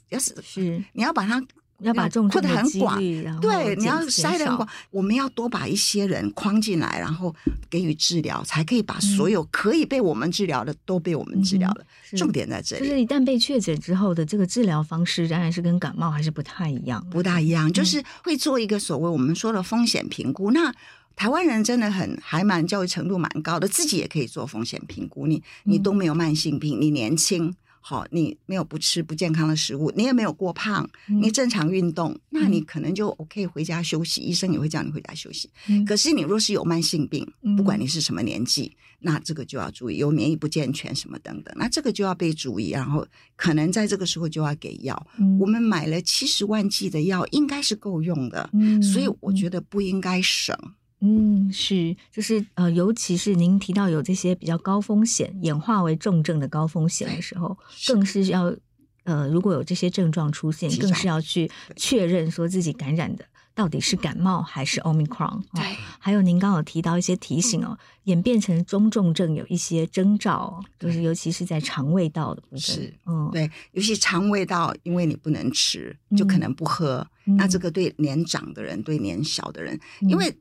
[0.10, 1.41] 要是是你要把它。
[1.85, 2.99] 要把重扩得很广，
[3.39, 4.67] 对，你要筛得很广。
[4.89, 7.33] 我们要多把一些人框进来，然后
[7.69, 11.85] 给予治疗，才可以把所有可以被我们治疗的都被我们治疗了。
[12.11, 17.71] 嗯、重点在这里，就是一旦被确诊之后的这个治疗方式，仍然是跟感冒还是不太一样，不大一样。
[17.71, 20.51] 就是会做一个所谓我们说的风险评估。
[20.51, 20.73] 嗯、那
[21.15, 25.27] 台湾人真的很还蛮教育程度蛮高的，自己也可以做风险评估。
[25.27, 27.55] 你你都没有慢性病，你年轻。
[27.87, 34.21] 好，你没有不吃不健康的食物，你也没有过胖，嗯、你正常运动，那你可能就 OK 回家休息。
[34.21, 35.47] 嗯、医生也会叫你回家休息。
[35.67, 45.07] 嗯、可是你若是有慢性病，嗯、不管你是什么年纪，那这个就要注意，有免疫不健全什么等等，那这个就要被注意，然后可能在这个时候就要给药。
[45.19, 50.57] 嗯、我们买了七十万剂的药，应该是够用的，嗯、所以我觉得不应该省。
[51.01, 57.55] 嗯，是，就是呃，尤其是您提到有这些比较高风险演化为重症的高风险的时候，
[57.88, 58.55] 更是要
[59.03, 65.43] 呃，如果有这些症状出现，更是要去确认说自己感染的到底是感冒还是 Omicron。
[65.53, 65.63] 对，
[65.99, 72.60] 还有您刚刚有提到一些提醒哦，演变成中重症有一些征兆，就是尤其是在肠胃道的部分。
[72.60, 77.05] 是，嗯，对，尤其肠胃道，因为你不能吃，就可能不喝。
[77.25, 80.36] 那这个对年长的人，对年小的人，因为。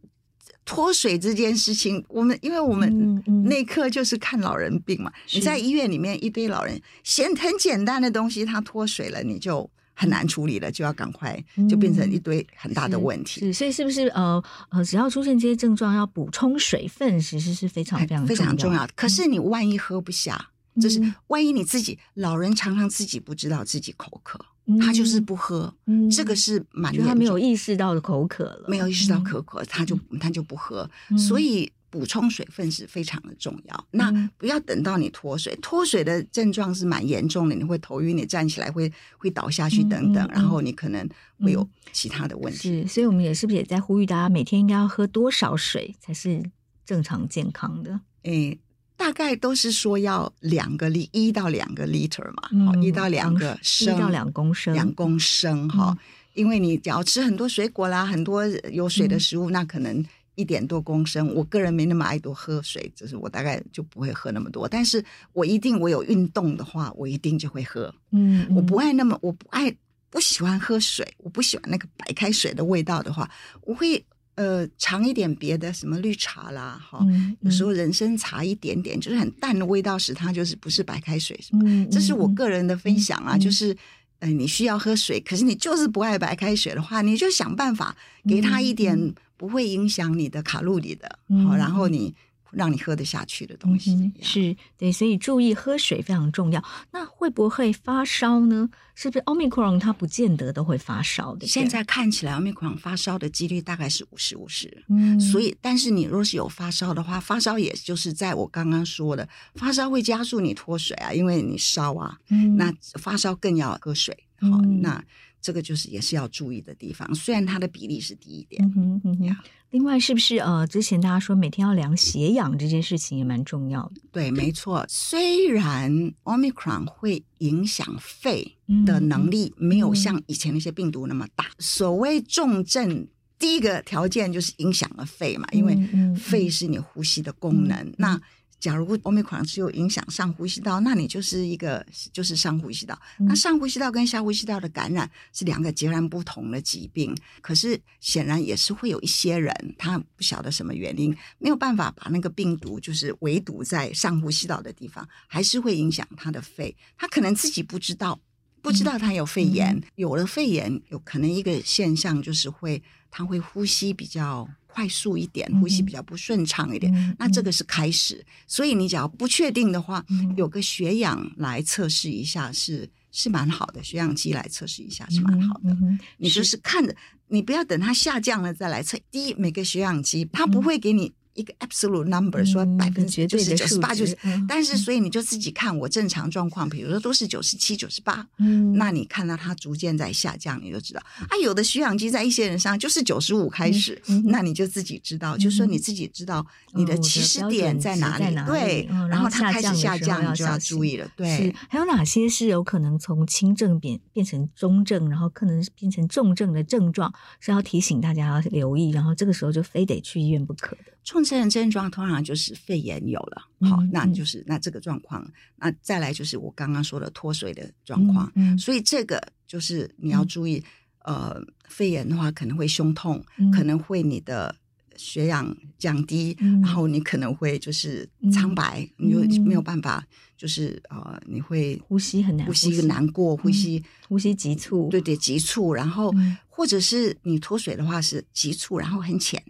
[0.64, 13.40] 脱水这件事情，我们因为我们内科就是看老人病嘛，你在医院里面一堆老人，嫌很简单的东西，他脱水了，你就很难处理了，就要赶快就变成一堆很大的问题。
[13.40, 18.92] 是，所以是不是呃呃，只要出现这些症状，要补充水分，其实是非常非常非常重要的。
[18.96, 20.50] 可是你万一喝不下，
[20.81, 24.40] 就是万一你自己老人常常自己不知道自己口渴。
[24.81, 30.88] 他就是不喝，嗯、这个是蛮他没有意识到的口渴了，没有意识到口渴，他就他就不喝。
[31.11, 33.87] 嗯、所以补充水分是非常的重要。
[33.92, 41.07] 嗯、那不要等到你脱水，脱水的症状是蛮严重的，你会头晕，你站起来会会倒下去等等，嗯、然后你可能
[41.40, 42.83] 会有其他的问题。
[42.83, 46.42] 是，所以我们也是不是也在呼吁大家每天应该要喝多少水才是
[46.87, 48.00] 正常健康的？
[48.22, 48.59] 诶。
[48.96, 55.96] 大概都是说要两个粒，一到两个 liter 嘛，好，一到两个升，一到两公升，两公升哈。
[56.35, 60.04] 因为你只要吃很多水果啦，很多有水的食物，那可能
[60.35, 61.33] 一点多公升。
[61.35, 64.66] 我个人没那么爱多喝水，就是我大概就不会喝那么多。
[64.66, 67.92] 但是我一定，我有运动的话，我一定就会喝。
[68.11, 69.72] 嗯，我不爱那么，我不爱，
[70.11, 73.30] 不喜欢喝水，我不喜欢那个白开水的味道的话，
[73.62, 74.04] 我会。
[74.37, 76.99] 呃，尝一点别的，什么绿茶啦，哈、
[77.40, 83.37] 有时候人参茶一点点，就是很淡的味道，使它就是不是白开水，什么，嗯、这是我个人的分享啊。
[83.37, 83.77] 嗯、就是，
[84.18, 87.97] 呃，你需要喝水，可是你就是不爱白开水的话，你就想办法
[88.29, 92.14] 给它一点不会影响你的卡路里的，好、嗯，然后你。
[92.57, 96.62] 让你喝得下去的东西、嗯、是对，所以注意喝水非常重要。
[96.93, 98.69] 那会不会发烧呢？
[98.95, 101.47] 是不是 Omicron 它不见得都会发烧的？
[101.47, 104.85] 现在看起来 Omicron 发烧的几率大概是五十五十。
[104.88, 112.17] 嗯，所以但是你若是有发烧的话，发烧也就是在我刚刚说的，发烧会加速你脱水啊，因为你烧啊。
[112.29, 114.17] 嗯，那发烧更要喝水。
[114.40, 115.05] 好，嗯、那。
[115.44, 118.64] 这个就是也是要注意的地方，虽然它的比例是低一点。
[118.64, 119.37] 嗯哼嗯哼。
[119.68, 124.00] 另外，是不是呃，之前大家说每天要量血氧这件事情也蛮重要的？
[124.11, 124.87] 对，没错。
[124.88, 131.44] 虽然 Omicron 会影响肺的能力，没有像以前那些病毒那么大。
[131.44, 133.07] 嗯、所谓重症，
[133.38, 135.76] 第一个条件就是影响了肺嘛，因为
[136.16, 137.76] 肺是你呼吸的功能。
[137.76, 138.22] 嗯嗯、那
[138.64, 142.98] 假如 Omicron 只有影响上呼吸道，那你就是一个就是上呼吸道。
[143.20, 147.14] 嗯、那上呼吸道跟下呼吸道的感染是两个截然不同的疾病。
[147.42, 156.74] 可是显然也是会有一些人，他不晓得什么原因，没有办法把那个病毒就是围堵在上呼吸道的地方，还是会影响他的肺。
[156.96, 158.18] 他可能自己不知道，
[158.62, 159.77] 不知道他有肺炎。
[159.77, 164.48] 嗯、有了肺炎，有可能一个现象就是会他会呼吸比较。
[164.75, 168.27] 快速一点，呼吸比较不顺畅一点，嗯、那这个是开始。
[168.49, 175.71] 所以你只要不确定的话，嗯、有个血氧来测试一下是是蛮好的，血氧机来测试一下是蛮好的。
[175.71, 176.93] 嗯嗯、你就是看着，
[177.29, 178.99] 你不要等它下降了再来测。
[179.13, 181.13] 第一，每个血氧机它不会给你。
[181.35, 184.18] 一个 absolute number 说百分之就是九十八，就是，
[184.49, 201.55] 但是所以你就自己看我正常状况，比如说都是九十七、九十八，嗯，那你看到它逐渐在下降，你就知道啊，有的血氧机在一些人上就是九十五开始，那你就自己知道，就是说你自己知知道你的起始点在哪里，对，然后它开始下降，你就要注意了，对。
[201.68, 210.94] 还有哪些是有可能从轻症变变成中症，然后可能变成重症的症状，是要提醒大家要留意，然后这个时候就非得去医院不可的。
[211.05, 220.63] 重症症状通常就是肺炎有了，好，那就是那这个状况，那再来就是我刚刚说的脱水的状况，嗯，所以这个就是你要注意，
[221.05, 224.55] 呃，肺炎的话可能会胸痛，可能会你的
[224.97, 230.07] 血氧降低，然后你可能会就是苍白，你就没有办法，
[230.37, 236.15] 就是呃，你会呼吸很难，呼吸难过，呼吸呼吸急促，对对，急促，然后
[236.49, 239.43] 或者是你脱水的话是急促，然后很浅。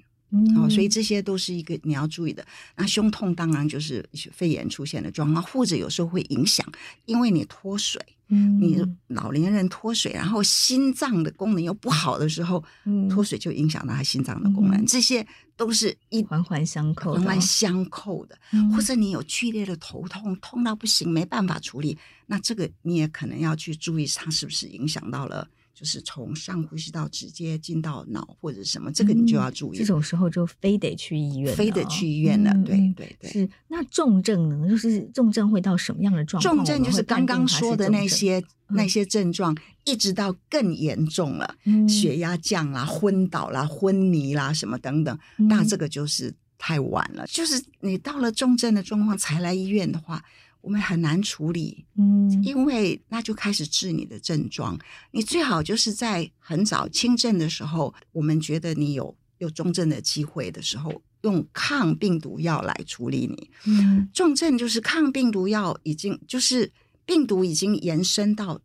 [0.57, 2.45] 哦，所以这些都是一个你要注意的。
[2.77, 6.67] 那胸痛当然就是肺炎出现的状况，或者有时候会影响，
[7.07, 18.37] 因为你脱水，嗯，你老年人脱水，然后心脏的功能又不好的时候，嗯，脱水就影响到他心脏的功能，这些都是一环环相扣，环环相扣的。
[18.75, 25.49] 或者你有剧烈的头痛，痛到不行，没办法处理，那这个你也可能要去注意，它是不是影响到了。
[25.75, 29.77] 就是从上呼吸道直接进到脑或者什么，这个你就要注意。
[29.77, 32.53] 嗯、这种时候就非得去医院，非得去医院了。
[32.53, 33.31] 嗯、对对对。
[33.31, 34.69] 是那重症呢？
[34.69, 36.57] 就是重症会到什么样的状况？
[36.57, 47.27] 重症就是刚刚说的那些那些症状，一直到更严重了，嗯、血压降啦、昏倒啦、昏迷啦什么等等，嗯、那这个就是太晚了。
[47.27, 50.25] 就是你到了重症的状况才来医院的话。
[50.65, 54.79] 我们很难处理，嗯，因为那就开始治你的症状。
[55.11, 63.51] 你最好就是在很早轻症的时候，我们觉得你有有重症的机会的时候，用抗病毒药来处理你。
[63.67, 66.73] 嗯，重症就是抗病毒药已经就是
[67.05, 68.59] 病毒已经延伸到。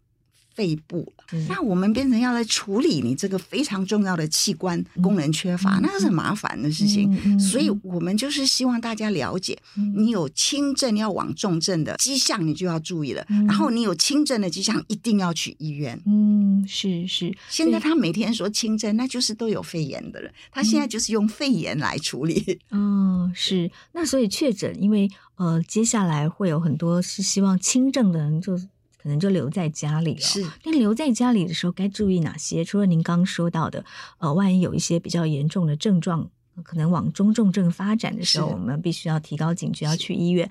[0.53, 7.39] 肺部，嗯、那我们变成要来处理你这个非常重要的器官功能缺乏，嗯、那是很麻烦的事情。
[7.39, 13.25] 所以我们就是希望大家了解，嗯、你有轻症要往重症的迹象，你就要注意了。
[13.29, 16.01] 嗯、然后你有轻症的迹象，一定要去医院。
[16.05, 17.33] 嗯，是是。
[17.49, 22.59] 现在他每天说轻症，那就是都有肺炎的人，他现在就是用肺炎来处理。
[22.71, 23.71] 嗯，是。
[23.93, 28.59] 那所以确诊，因为呃，接下来会有很多是希望轻症的人就。
[29.01, 30.19] 可能就留在家里了。
[30.19, 32.65] 是，那留在家里的时候该注意哪些？
[32.65, 33.85] 除了您刚刚说到的，
[34.17, 36.29] 呃，万一有一些比较严重的症状，
[36.63, 40.49] 可能往中重症发展的时候，我们必须要提高警觉，要去医院。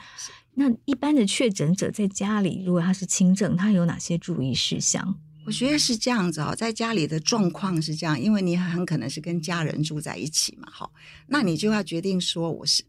[0.54, 5.14] 那一般的确诊者在家里，如果他是轻症，他有哪些注意事项？
[5.44, 10.90] 我觉得是这样子哦，在家里的状况是这样，因为你很可能是跟家人住在一起嘛，好，
[11.26, 12.82] 那你就要决定说，我是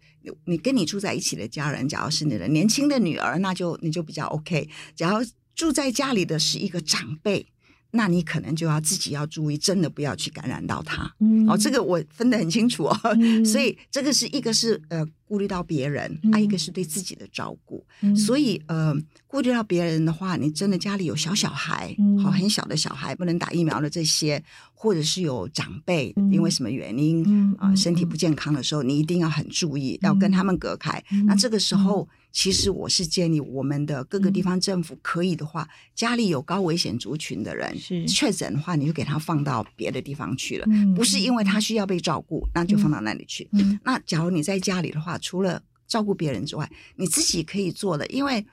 [0.45, 5.25] 你跟你住在一起的家人，假如是你的年轻的女儿，那就你就比较 OK，假如。
[5.55, 7.45] 住在家里的是一个长辈，
[7.91, 11.11] 那你可能就要自己要注意，真的不要去感染到他。
[11.19, 12.99] 嗯，哦，这个我分得很清楚哦。
[13.19, 17.85] 嗯， 所以这个是一个是呃顾虑到别人，还、嗯、一个是对自己的照顾。
[18.01, 18.95] 嗯，所以呃
[19.27, 24.41] 顾虑到别人的话，你真的家里有小小孩，好、嗯、很小的小孩不能打疫苗的这些，
[24.73, 27.25] 或者是有长辈，嗯、因为什么原因
[27.57, 31.03] 啊、呃、身体不健康的时候，你一定要很注意，要跟他们隔开。
[31.11, 32.07] 嗯、那这个时候。
[32.29, 38.05] 嗯其实我是建议我们的各个地方政府可以的话，嗯、家里有高危险族群的人是。
[38.05, 43.49] 确诊的话，你就给他放到别的地方去了，嗯、不是因为他需要被照顾，那就放到那里去。
[43.53, 48.45] 嗯、那假如你在家里的话，除了照顾别人之外，你自己可以做的，因为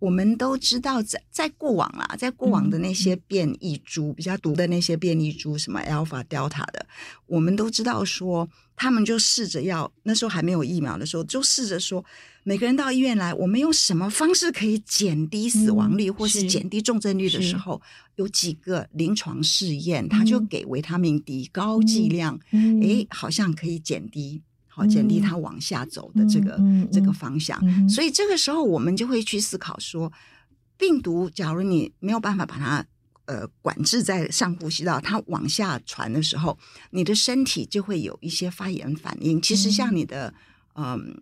[0.00, 3.16] 我们都知道在，在在过往啦，在过往的那些。
[3.28, 6.84] 变异株、嗯、比较毒的那些变异株，什么 Alpha、Delta 的，
[7.26, 8.48] 我们都知道说，
[8.80, 12.02] 他们就试着要那时候还没有疫苗的时候，就试着说。
[12.42, 17.78] 每个人到医院来，我们用什么方式可以减低死亡率，或是减低重症率的时候，
[18.16, 26.58] 有几个临床试验，他就给维他命 D 高剂量，诶，好像可以减低，好减低它往下走的这个
[26.90, 27.60] 这个方向。
[27.86, 30.10] 所以这个时候，我们就会去思考说，
[30.78, 32.82] 病毒，假如你没有办法把它
[33.30, 36.58] 呃管制在上呼吸道，它往下传的时候，
[36.90, 39.40] 你的身体就会有一些发炎反应。
[39.40, 40.34] 其实像你的
[40.74, 41.20] 嗯。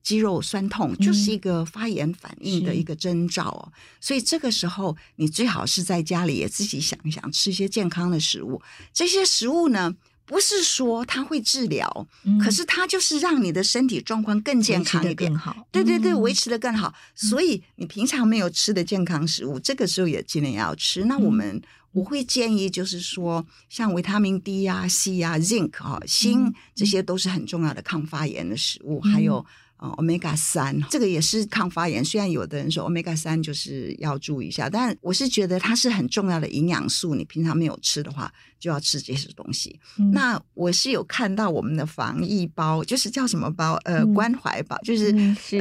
[0.00, 3.60] 肌肉酸痛就是一个发炎反应的一个征兆哦，
[4.00, 8.62] 所以这个时候你最好是在家里也自己想一想，吃一些健康的食物。
[8.90, 9.94] 这些食物呢，
[10.28, 12.06] 不是说它会治疗，
[12.40, 16.94] 可是它就是让你的身体状况更健康一点，好，对对对，维持的更好。
[17.14, 21.04] 所以你平常没有吃的健康食物，这个时候也尽量要吃。
[21.06, 21.60] 那我们
[21.92, 29.44] 我会建议就是说，像维他命 D 啊、C 啊、Zinc 啊、锌，这些都是很重要的抗发炎的食物，还有。
[29.78, 32.04] 哦，Omega 三这个也是抗发炎。
[32.04, 37.14] 虽然有的人说 Omega 三就是要注意一下，但我是觉得它是很重要的营养素。
[37.14, 39.78] 你平常没有吃的话，就要吃这些东西。
[39.98, 43.74] 嗯、那我是有看到我们的防疫包，就是叫什么包？
[43.84, 45.12] 呃，嗯、关怀包，就是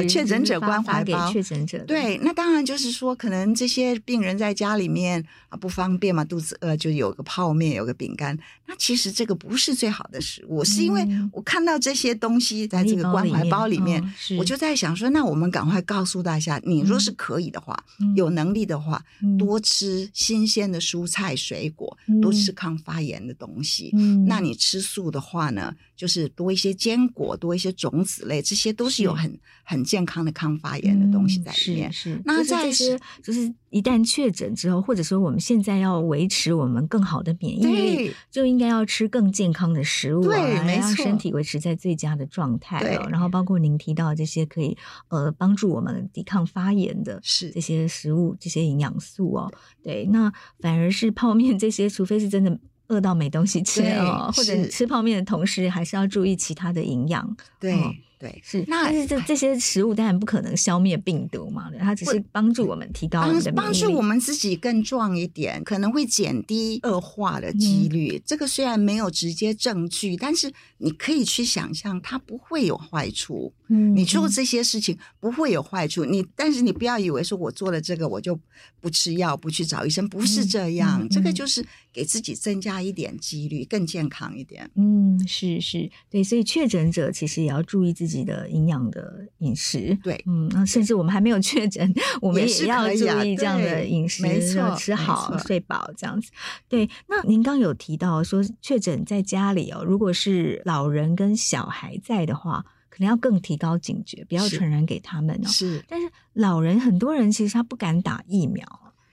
[0.07, 1.31] 确诊者关怀包。
[1.31, 8.35] 确诊者对，那当然就是说，可能这些病人在家里面啊不方便嘛，肚子饿就有个泡面，有个饼干。
[8.65, 14.03] 那其实这个不是最好的食物，是因为我看到这些东西在这个关怀包里面。
[14.37, 23.91] 我就在想说，那我们赶快告诉大家，你若是可以的话，嗯、有能力的话，嗯、多吃新鲜的蔬菜水果，嗯、多吃抗发炎的东西。
[23.93, 31.91] 嗯、那你吃素的话呢，就是多一些坚果，多一些种子类，这些都是有很是很健康的抗发炎的东西在里面。
[31.91, 42.79] 是，是那在是就是一旦确诊之后，或者说我们现在要维持我们更好的免疫力，就应该要吃更健康的食物，对，来让身体维持在最佳的状态。
[42.95, 44.77] 哦，然后包括您提到这些可以
[45.09, 49.51] 呃帮助我们抵抗发炎的，是这些食物，是这些营养素哦。
[49.83, 52.59] 对，对，那反而是泡面这些，除非是真的。
[52.89, 57.35] 饿到没东西吃哦，或者吃泡面的同时，还是要注意其他的营养。
[57.59, 57.77] 对，
[58.19, 58.63] 对，是。
[58.67, 68.17] 那但是这这些食物当然不可能消灭病毒嘛，它只是帮助我们提高我们的免疫力，帮助我们自己更壮一点，可能会减低恶化的几率。
[68.17, 73.53] 嗯、这个虽然没有直接证据，但是你可以去想象，它不会有坏处。
[73.69, 76.05] 嗯，你做这些事情不会有坏处。
[76.05, 78.39] 你但是你不要以为说我做了这个我就
[78.79, 81.07] 不吃药不去找医生，不是这样。
[81.09, 84.69] 这个就是给自己增加一点几率，更健康一点。
[84.75, 89.97] 嗯，是是，对，所以确诊者其实也要注意自己的营养的饮食。
[90.03, 96.31] 对，嗯，那甚至我们还没有确诊，我们也要注意这样的饮食，没错，吃好睡饱这样子。
[96.69, 102.65] 对，那您刚有提到说确诊在家里哦，如果是老人跟小孩在的话。
[102.97, 105.47] 可能要更提高警觉，不要传染给他们哦。
[105.47, 108.65] 是，但是老人很多人其实他不敢打疫苗，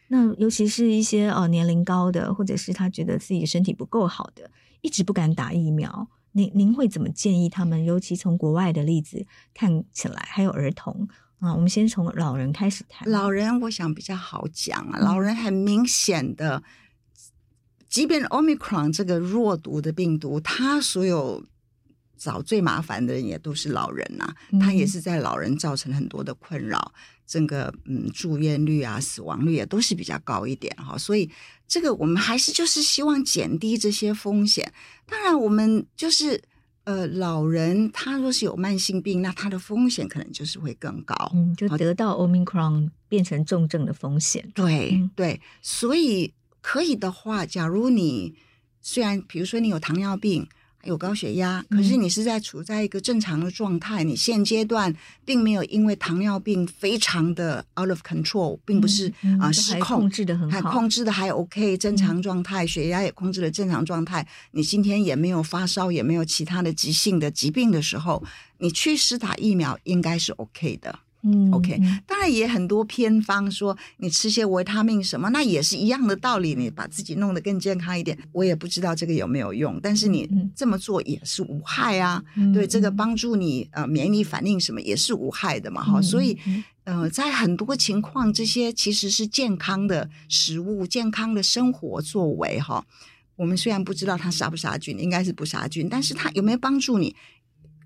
[0.09, 6.09] 那尤其是一些呃年龄高的，或者是他觉得自己身体不够好的，一直不敢打疫苗。
[6.32, 7.85] 您您会怎么建议他们？
[7.85, 11.07] 尤其从国外的例子看起来，还有儿童
[11.41, 13.07] 啊，我们先从老人开始谈。
[13.11, 16.62] 老人我想比较好讲啊，老人很明显的，
[17.87, 21.45] 即便 Omicron 这个弱毒的病毒，它所有。
[22.16, 26.92] 找最麻烦的人也都是老人呐、啊，他也是在老人造成很多的困扰，
[27.26, 31.28] 整个嗯住院率啊、死亡率也都是比较高一点哈，所以
[31.66, 34.72] 这个我们还是就是希望减低这些风险。
[35.06, 36.40] 当然，我们就是
[36.84, 44.50] 呃老人他若是有慢性病，那他的风险可能就是会更高，嗯，就得到 Omicron 变成重症的风险。
[44.54, 48.34] 对、嗯、对，所以可以的话，假如你
[48.80, 50.48] 虽然比如说你有糖尿病。
[50.85, 68.22] 有高血压，可是你是在处在一个正常的状态，嗯、你现阶段并没有因为糖尿病非常的 out of control，并不是啊、嗯呃、失控，控制的很好，还控制的还 OK，正常状态，嗯、血压也控制了正常状态，你今天也没有发烧，也没有其他的急性的疾病的时候，
[68.59, 70.99] 你去施打疫苗应该是 OK 的。
[71.25, 76.55] 嗯，OK，当然也很多偏方说你吃些维他命什么，那也是一样的道理。
[76.55, 82.22] 你把自己弄得更健康一点，我也不知道这个有没有用，但是你这么做也是无害啊。
[82.37, 85.83] 嗯、对，这个帮助你呃免疫力反应什么也是无害的嘛。
[85.83, 86.39] 哈、嗯，所以
[86.85, 92.85] 呃，在很多情况，这些其实是健康的食物、健康的生活作为哈。
[93.37, 97.16] 我们虽然不知道它杀不杀菌，应该是不杀菌，但是它有没有帮助你？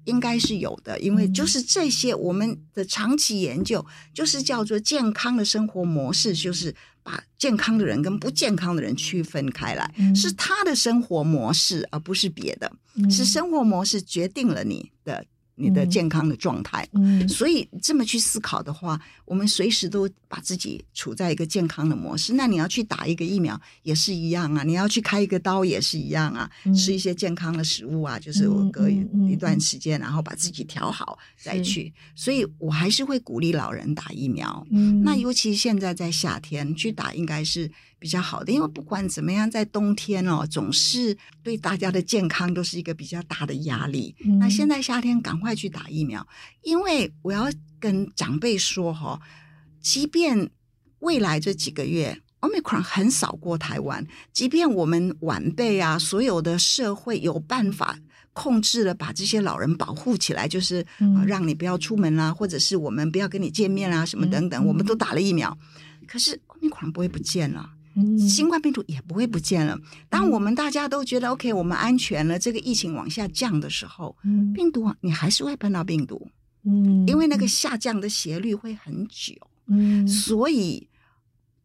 [0.08, 3.84] 应该是有的，因为就是这些我们的长期研究，
[4.14, 12.72] 就是叫做健康的生活模式，就是把健康的人跟不健康的人区分开来，是他的生活模式，而不是别的，
[13.10, 15.24] 是生活模式决定了你的。
[15.58, 22.34] 你的健康的状态，嗯，所以这么去思考的话，我们随时都把自己处在一个健康的模式。
[22.34, 31.92] 那你要去打一个疫苗也是一样啊，你要去开一个刀也是一样啊，嗯、吃一些健康的食物啊，就是我隔一段时间，然后把自己调好再去。
[32.14, 34.64] 所以我还是会鼓励老人打疫苗。
[34.70, 37.70] 嗯，那尤其现在在夏天去打，应该是。
[37.98, 44.14] 比较好的，因为不管怎么样，在冬天哦，总是对大家的健康都是一个比较大的压力。
[44.24, 46.26] 嗯、那现在夏天赶快去打疫苗，
[46.62, 49.20] 因为我要跟长辈说哈，
[49.80, 50.50] 即便
[51.00, 57.98] 未来这几个月 Omicron 很少过台湾，即便我们晚辈啊，所有的社会有办法
[58.32, 65.58] 控制了，把这些老人保护起来，就是、嗯、让你不要出门啊，或者是我们不要跟你见面啊，什么等等，嗯、我们都打了疫苗，
[66.06, 67.68] 可是 Omicron 不会不见了。
[68.18, 69.78] 新冠病毒也不会不见了。
[70.08, 74.16] 当我们大家都觉得 OK，我们安全了，这个疫情往下降的时候，
[74.54, 76.28] 病毒你还是会碰到病毒，
[76.64, 79.34] 嗯，因为那个下降的斜率会很久，
[79.66, 80.88] 嗯，所以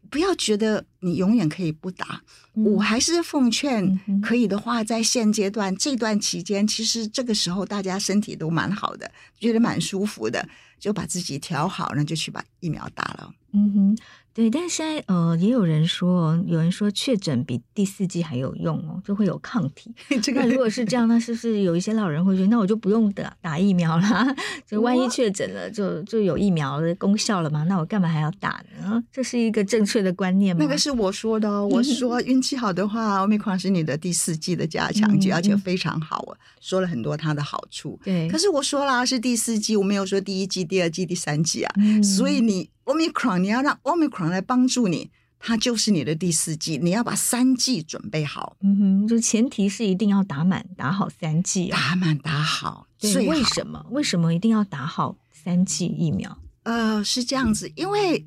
[0.10, 2.22] 不要觉得你永远可以不打。
[2.54, 10.48] 我还是奉劝，可以的话，在现阶段这段期间，其实这个时候大家身体都蛮好的，觉得蛮舒服的，
[10.80, 13.34] 就把自己调好，那就去把疫苗打了。
[13.54, 13.98] 嗯哼。
[14.34, 19.94] 对，但是现在呃，也有人说，有人说确诊比第四季还有用哦，就会有抗体。
[20.24, 24.36] 这个那如果是这样，那是不是有一些老人会觉得，那我就不用打打疫苗了？
[24.66, 27.64] 就万一确诊了，就就有疫苗的功效了嘛？
[27.66, 29.04] 那我干嘛还要打呢？
[29.12, 30.64] 这是一个正确的观念吗？
[30.64, 38.00] 那个是我说的哦，我说 运气好的话，Omicron 是你的第四季的加强剂，而且非常好啊，说了很多它的好处。
[38.04, 42.68] 对，可是我说啦是第四季，我没有说第一季、第二季、第三季啊，所以你。
[42.86, 45.10] Omicron，你要让 Omicron 来帮助你，
[45.40, 48.58] 它就是你的第四剂，你要把三剂准备好。
[48.62, 52.88] 嗯哼，就前提是一定要打满，打好三剂，哦，打满打好。
[53.00, 53.86] 对，为什么？
[53.92, 56.38] 为什么一定要打好三剂疫苗？
[56.64, 58.26] 呃，是这样子，因为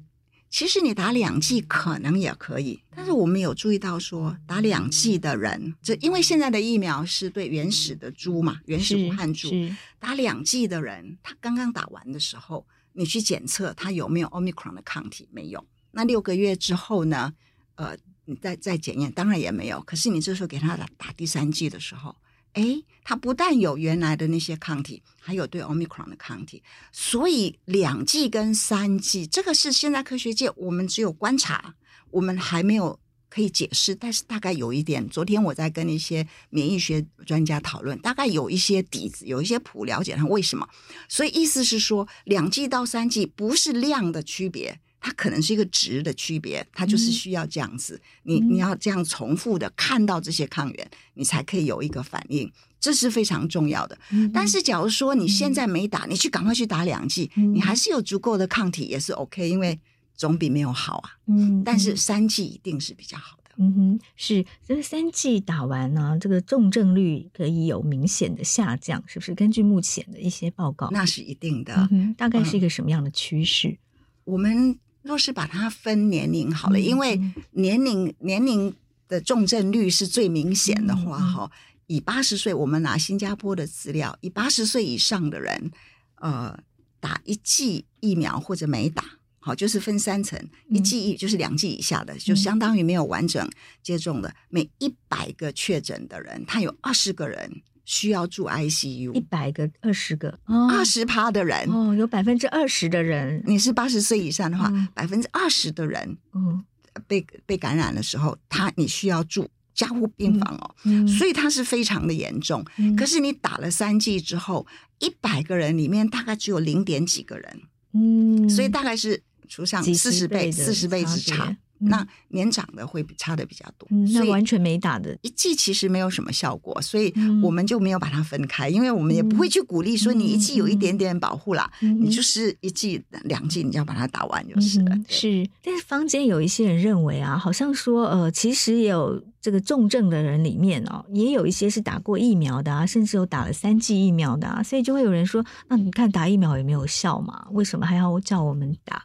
[0.51, 9.51] 其实你打两剂可能也可以，但是我们有注意到说，打两剂的人，这因为现在的疫苗是对原始的猪嘛，原始武汉猪，
[9.99, 15.65] 打两剂的人，他刚刚打完的时候，你去检测他有没有 Omicron 的抗体，没有。
[15.97, 17.33] 那六个月之后呢？
[17.77, 19.81] 呃，你再再检验，当然也没有。
[19.83, 22.15] 可是你这时候给他打打第三剂的时候。
[22.53, 31.75] 哎，它不但有原来的那些抗体，还有对 Omicron 的抗体，所以两剂跟三剂，这个是现在科学界我们只有观察，
[32.11, 35.07] 我们还没有可以解释，但是大概有一点。
[35.07, 40.67] 昨天我在跟一些免疫学专家讨论，大概有一些底子，有一些谱，了解它为什么。
[41.11, 44.81] 所以意思是说，两剂到三剂不是量的区别。
[45.07, 47.95] 它可能是一个值的区别，它就是需要这样子，
[48.25, 52.51] 嗯、你你要这样重复的看到这些抗原，你才可以有一个反应，
[52.81, 53.97] 这是非常重要的。
[54.11, 59.79] 嗯、但是假如说你现在没打，你去赶快去打两剂，嗯、你还是有足够的抗体也是 OK，因为
[60.17, 61.11] 总比没有好啊。
[61.29, 63.51] 嗯，但是三剂一定是比较好的。
[63.59, 69.37] 嗯哼，是这个三剂打完呢，这个重症率可以有明显的下降，是不是？
[69.37, 71.87] 根据目前的一些报告，那是一定的。
[71.93, 73.69] 嗯、大概是一个什么样的趋势？
[73.69, 73.79] 嗯、
[74.25, 74.77] 我们。
[75.07, 77.21] 若是把它分年龄好了，因为
[77.53, 78.75] 年龄年龄
[79.07, 81.51] 的重症率是最明显的话，哈，
[81.87, 85.71] 以八十岁，我们拿新加坡的资料，以八十岁以上的人，
[86.17, 86.59] 呃，
[86.99, 89.05] 打一剂疫苗或者没打，
[89.39, 90.37] 好，就是分三层，
[90.69, 93.49] 一剂就是两剂以下的，就相当于没有完整
[93.83, 97.63] 接种的，每一百个确诊的人，他有二十个人。
[97.87, 101.67] 需要住 ICU，一百个、二十个、二十趴的人。
[101.71, 106.63] 哦，有百分之二十的人，你是八十岁以上的话，百分之二十的人，嗯，
[107.07, 112.65] 被被感染的时候，他你需要住加护病房哦，嗯，所以他是非常的严重。
[112.77, 114.67] 嗯，可是你打了三剂之后，
[114.99, 117.63] 一百个人里面大概只有零点几个人，
[117.95, 121.57] 嗯，所以大概是除上四十倍、四十倍之差。
[121.79, 125.17] 那年长的会比差的比较多，嗯，那完全没打的。
[125.23, 127.13] 一剂其实没有什么效果，所以
[127.43, 134.97] 我们就没有把它分开，因为我们也不会去鼓励说你一剂有一点点保护啦，你就是一剂两剂你就要把它打完就是了。
[135.09, 149.03] 是，但是坊间有一些人认为啊，好像说呃，其实也有这个重症的人里面哦，也有一些是打过疫苗的啊，甚至有打了三剂疫苗的啊，所以就会有人说，那你看打疫苗也没有效嘛，为什么还要叫我们打？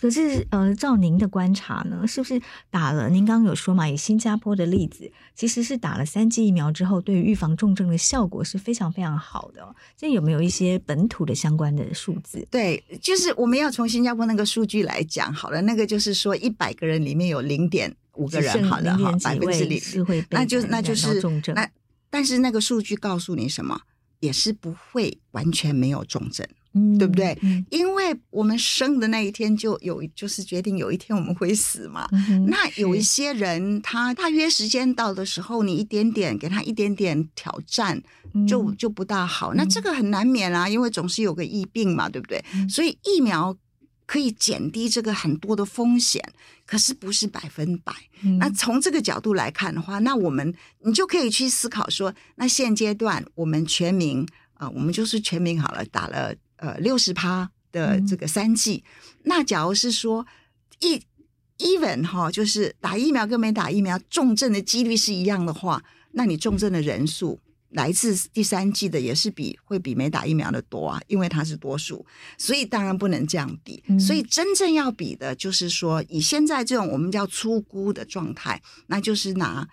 [0.00, 2.40] 可是，呃，照您的观察呢，是不是
[2.70, 3.08] 打了？
[3.08, 9.62] 您刚刚有说嘛，以新加坡的例子，其实是打了三剂疫苗之后，对于预防重症的效果是非常非常好的。
[9.96, 12.46] 这有没有一些本土的相关的数字？
[12.50, 15.62] 对，就是我们要从新加坡那个数据来讲好了。
[15.62, 21.54] 那个就是说，一百个人里面有零点五个人好了哈，百分之零是会被那就那就是重症。
[21.54, 21.68] 那
[22.10, 23.80] 但是那个数据告诉你什么？
[24.18, 26.46] 也是不会完全没有重症。
[26.72, 27.36] 嗯，对不对？
[27.42, 27.99] 嗯，因为
[28.30, 32.08] 我们生的那一天就有，就是决定有一天我们会死嘛。
[32.12, 38.02] 嗯，那有一些人，他大约时间到的时候，你一点点给他一点点挑战，
[38.48, 39.54] 就就不大好。
[39.54, 42.44] 那这个很难免啊，因为总是有个疫病嘛，对不对？
[42.68, 43.56] 所以疫苗
[44.06, 46.22] 可以减低这个很多的风险，
[46.66, 47.92] 可是不是百分百。
[48.38, 50.54] 那从这个角度来看的话，那我们
[50.84, 56.34] 你就可以去思考说，那现阶段我们全民啊，呃，我们就是全民好了，打了。
[56.62, 60.26] 呃，六十趴的这个三剂，嗯、那假如是说
[60.80, 61.00] 一
[61.58, 67.38] even 哈，就是打疫苗跟没打疫苗重症的几率是一样的话，那你重症的人数
[67.70, 72.04] 来自第三季的也是比会比没打疫苗的多啊，因为它是多数，
[72.38, 73.82] 所以当然不能这样比。
[73.88, 79.68] 嗯、所以真正要比的就是说，以现在这种我们叫粗估的状态，那就是拿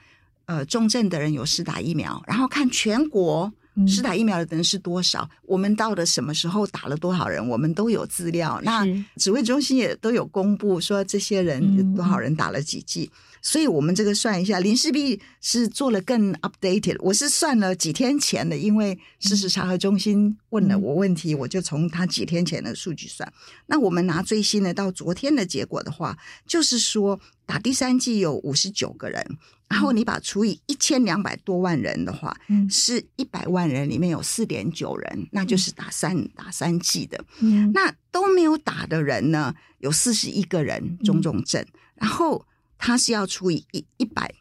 [0.46, 3.54] 呃重症的人有施打疫苗，然后看全国。
[3.86, 5.30] 施打疫苗的人是多少？
[5.44, 7.46] 我们到了什么时候打了多少人？
[7.48, 8.60] 我们都有资料。
[8.64, 13.12] 那指挥中心也都有公布说这些人多少人打了几剂。
[13.42, 16.98] 所以我们这个算一下，林氏璧是做了更 updated。
[17.00, 23.32] 我是算了几天前的，因为事实查核中心问了我问题，我就从他几天前的数据算。
[23.68, 29.38] 那我们拿最新的到昨天的结果的话，就是说打第三剂有五十九个人。
[29.70, 37.22] 然后你把除以一千两百多万人的话，嗯、是一百万人里面有四点九人，那就是打三、嗯、打三剂的。
[37.42, 41.62] 嗯、那都没有打的人呢，有四十一个人中重症。
[41.62, 42.46] 嗯、然后
[42.78, 44.34] 他是要除以一一百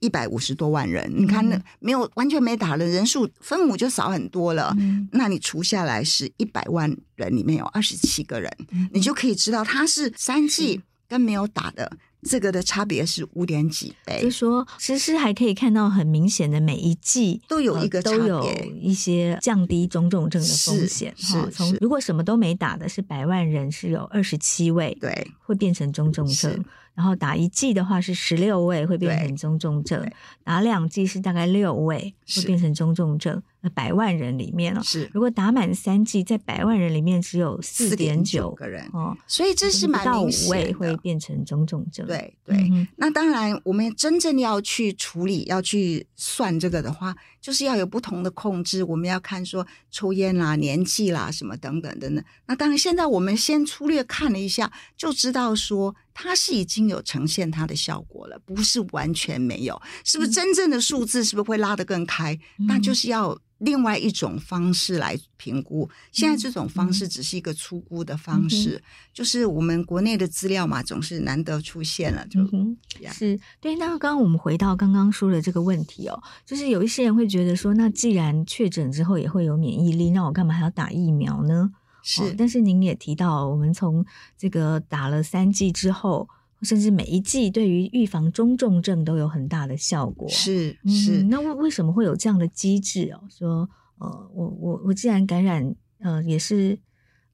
[0.00, 4.74] 一百五十多万人，嗯、你看那没有完全没打的人数分母就少很多了。
[4.78, 11.90] 嗯、那你除下来是一百万人里面有二十七个人，嗯、你就可以知道他是三剂跟没有打的。
[12.24, 14.20] 这个的差别是五点几倍。
[14.22, 21.14] 就说其实还可以看到很明显的每一季都有一个差别，都有一些降低中重症的风险。
[21.16, 26.64] 是，从如果什么都没打的是百万人是有二十七位，对，会变成中重症。
[26.94, 30.08] 然后打一剂的话是十六位会变成中重症，
[30.44, 33.42] 打两剂是大概六位会变成中重症。
[33.64, 42.06] 那百万人里面哦，是如果打满三剂，在百万人里面只有四点九个人哦，所以这是蛮到五位会变成中重症。
[42.06, 48.84] 对对、嗯，那当然我们真正要去处理、要去算这个的话，就是要有不同的控制。
[48.84, 52.22] 我们要看说抽烟啦、年纪啦什么等等等等。
[52.44, 55.96] 那当然现在我们先粗略看了一下，就知道说。
[56.14, 59.80] 它是已经有呈现它的效果了，不是完全没有。
[60.04, 62.32] 是不是真正的数字是不是会拉得更开？
[62.58, 65.90] 嗯、那就是要另外一种方式来评估。
[66.12, 72.26] 现在这种方式只是一个初估的方式，嗯、就是我们国内的资料嘛，总是难得出现了。
[72.28, 72.76] 就、嗯、
[73.12, 73.74] 是对。
[73.76, 81.72] 那刚刚我们回到刚刚说的这个问题哦，就是有一些人会觉得说，那既然确诊之后也会有免疫力，那我干嘛还要打疫苗呢？
[82.06, 84.04] 是、哦，但是您也提到，我们从
[84.36, 86.28] 这个打了三剂之后，
[86.60, 90.28] 甚至每一剂对于预防中重症都有很大的效果。
[90.28, 93.24] 是是、嗯，那为为什么会有这样的机制哦？
[93.30, 96.78] 说，呃，我我我既然感染，呃，也是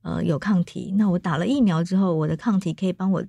[0.03, 3.25] 呃有抗体，那我打了疫苗之后，我的抗体可以帮我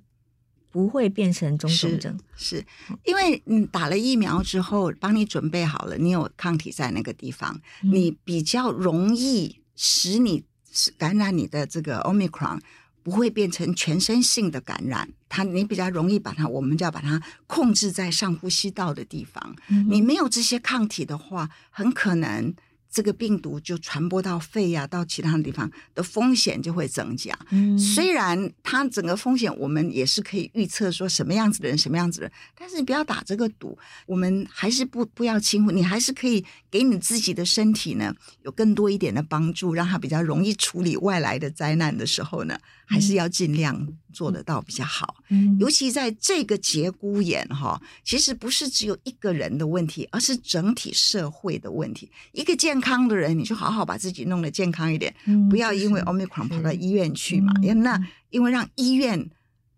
[0.70, 2.16] 不会变成中重症。
[2.36, 2.66] 是，是
[3.04, 10.44] 因为你打了疫苗之后，帮你准备好了，你有抗体在那个地方，嗯、你比较容易使你。
[10.72, 12.58] 是感染你的这个 Omicron
[13.02, 19.54] 不会变成全身性的感染，它你比较容易把它，我们就要把它控制在上呼吸道的地方。
[19.68, 22.54] 嗯、你没有这些抗体的话，很可能。
[22.92, 27.36] 这个病毒就传播到肺呀、啊，到其他的地方的风险就会增加。
[27.50, 45.16] 嗯，虽然它整个风险我们也是可以预测说什么样子的人，什么样子的人，但是你不要打这个赌，我们还是不不要轻忽，你还是可以给你自己的身体呢有更多一点的帮助，让它比较容易处理外来的灾难的时候呢，还是要尽量做得到比较好。
[45.30, 52.10] 嗯，尤其在这个节骨眼哈，其实不是只有一个人的问题，而是整体社会的问题。
[52.32, 57.52] 一个健康的人，你就好好把自己弄得健康一点，嗯、不要因为 Omicron 跑到医院去嘛。
[57.62, 57.98] 因为那
[58.30, 59.30] 因为让医院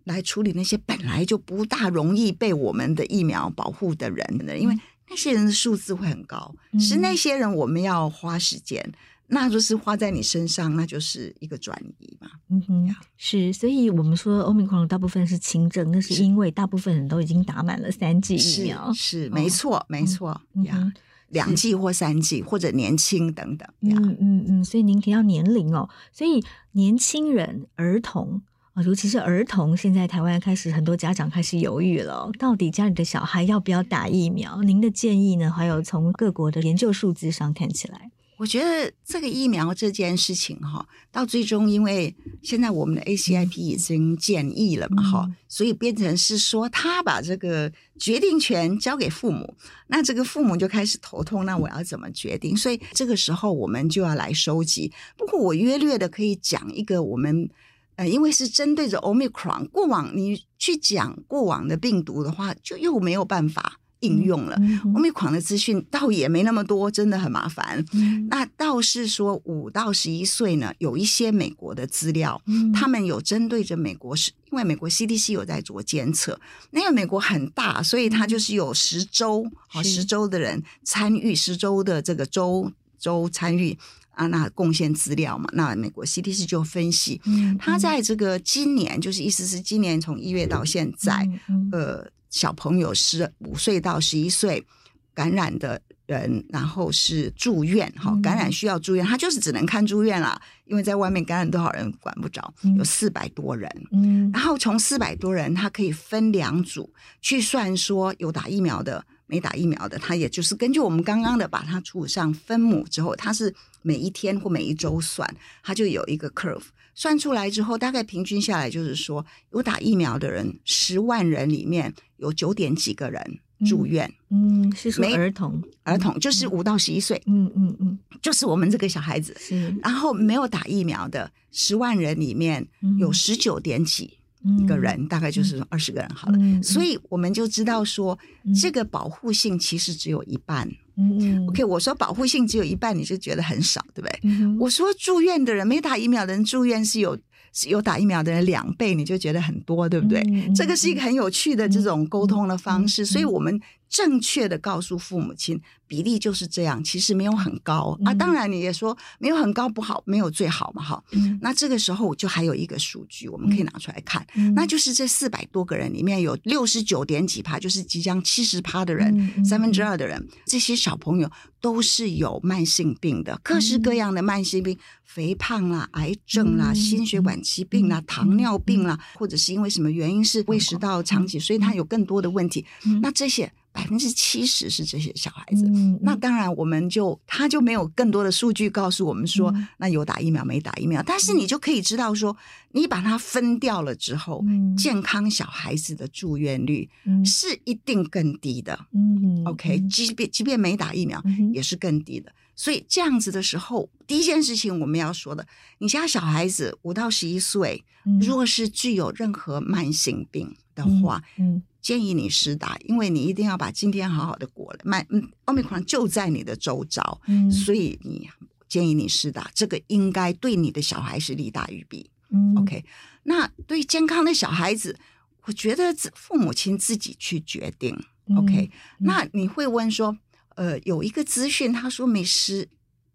[0.05, 4.75] 来处理那些本来就不大容易被我们的疫苗保护的人呢，因为
[5.11, 8.93] 那些人的数字会很高，嗯、是那些人我们要花时间。
[9.27, 12.29] 那就是花在你身上，那就是一个转移嘛。
[12.51, 18.93] 嗯哼，是，所以我们说 Omicron 大部分是轻症，那是因为大部分人都已经打满了三剂疫苗。
[18.93, 20.93] 是，是没错，哦、没错、嗯、呀，
[21.35, 23.69] 两剂或三剂或者年轻等等。
[23.81, 28.41] 嗯嗯嗯，所以您提到年龄哦，所以年轻人、儿童
[28.73, 34.63] 啊，尤其是儿童，现在台湾开始很多家长开始犹豫了，到底家里的小孩要不要打疫苗？
[34.63, 35.51] 您的建议呢？
[35.51, 38.11] 还有从各国的研究数字上看起来。
[38.37, 49.55] 我觉得这个疫苗这件事情哈，到最终因为现在我们的 ACIP 已经建议了嘛哈，嗯、所以变成是说他把这个决定权交给父母，
[49.87, 52.57] 那这个父母就开始头痛，那我要怎么决定？
[52.57, 54.93] 所以这个时候我们就要来收集。
[55.17, 57.49] 不过我约略的可以讲一个我们
[57.97, 63.79] 呃，因为是针对着 Omicron，过往你去讲过往的病毒的话，就又没有办法。
[64.05, 64.57] 应用了，
[64.95, 67.83] 欧米狂的资讯倒也没那么多，真的很麻烦。
[67.93, 76.39] 嗯、那倒是说五到十一岁呢，有一些美国的资料，嗯、他们有针对着美国，是因为美国 CDC 有在做监测。
[76.71, 83.77] 那个美国很大，所以它就是有十州，好十州的人参与，十州的这个州州参与
[84.11, 85.49] 啊，那贡献资料嘛。
[85.55, 91.29] 那美国 CDC 就分析，嗯、他在这个今年，就是意思是今年从一月到现在，
[91.73, 92.11] 呃。
[92.35, 94.67] 小朋友十五岁到十一岁
[95.15, 115.33] 感染的人，然后是住院，哈，感染需要住院，他就是只能看住院了，因为在外面感染多少人管不着，有四百多人，嗯，然后从四百多人，他可以分两组去算，说有打疫苗的，没打疫苗的，他也就是根据我们刚刚的把它除上分母之后，他是每一天或每一周算，
[115.63, 116.65] 他就有一个 curve。
[116.95, 124.13] 算出来之后，大概平均下来就是说，有打疫苗的人，十万人里面有九点几个人住院。
[124.31, 127.21] 嗯，嗯，是说儿童，儿童就是五到十一岁。
[127.27, 129.37] 嗯嗯嗯， 就是我们这个小孩子。
[129.39, 129.75] 是。
[129.83, 132.67] 然后没有打疫苗的十万人里面
[132.99, 134.19] 有十九点几
[134.67, 136.39] 个人，嗯、大概就是二十个人好了。
[136.39, 138.19] 嗯、所以我们就知道说，
[138.61, 140.71] 这个保护性其实只有一半。
[140.97, 144.21] 嗯，OK，我说保护性只有一半，你就觉得很少，对不对？
[144.23, 147.19] 嗯、我说住院的人没打疫苗的人住院是有
[147.67, 150.21] 有打疫苗的人两倍，你就觉得很多，对不对？
[150.23, 153.61] 嗯、这个是一个很有趣的这种沟通的方式，嗯、所以我们。
[153.95, 158.15] 正确的告诉父母亲，比例就是这样，其实没有很高、嗯、啊。
[158.15, 161.39] 当然你也说没有很高不好，没有最好嘛，哈、嗯。
[161.41, 171.31] 那这个时候就还有一个数据，我们可以拿出来看，嗯、那就是这四百多个人里面有六十九点几趴，就是即将七十趴的人，嗯、三分之二的人，这些小朋友
[171.61, 182.67] 都是有慢性病的，各式各样的慢性病，嗯、肥胖啦、癌症啦、嗯、心血管疾病啦、嗯、糖尿病啦，嗯、或者是因为什么原因是胃食道长期，所以他有更多的问题。
[182.87, 183.53] 嗯、那这些。
[183.75, 192.37] 百分之七十是这些小孩子，嗯、那当然我们就他就没有更多的数据告诉我们说，嗯、那有打疫苗没打疫苗，但是你就可以知道说，
[192.71, 196.89] 你把它分掉了之后，嗯、健康小孩子的住院率
[197.25, 198.79] 是一定更低的。
[198.93, 201.21] 嗯，OK，即便即便没打疫苗
[201.53, 202.33] 也是更低的。
[202.55, 205.45] 所以这样子的时候，第一件事情我们要说的，
[205.79, 207.85] 你家小孩子五到十一岁，
[208.21, 211.57] 如果是具有任何慢性病的话，嗯。
[211.57, 214.81] 嗯建议你施打，因为你一定要把今天好好的过了。
[214.85, 218.27] 麦嗯，奥密克戎就在你的周遭，嗯，所以你
[218.67, 222.09] 建议你施打，这个应该对你的小孩是利大于弊。
[222.31, 222.83] 嗯，OK。
[223.25, 224.99] 那对健康的小孩子，
[225.43, 227.95] 我觉得父母亲自己去决定。
[228.35, 228.71] OK。
[229.01, 230.17] 嗯，那你会问说，
[230.55, 232.67] 呃，有一个资讯，他说每十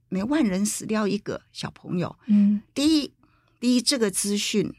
[0.10, 2.16] 每万人死掉一个小朋友。
[2.28, 3.12] 嗯，第一，
[3.60, 4.72] 第一，这个资讯。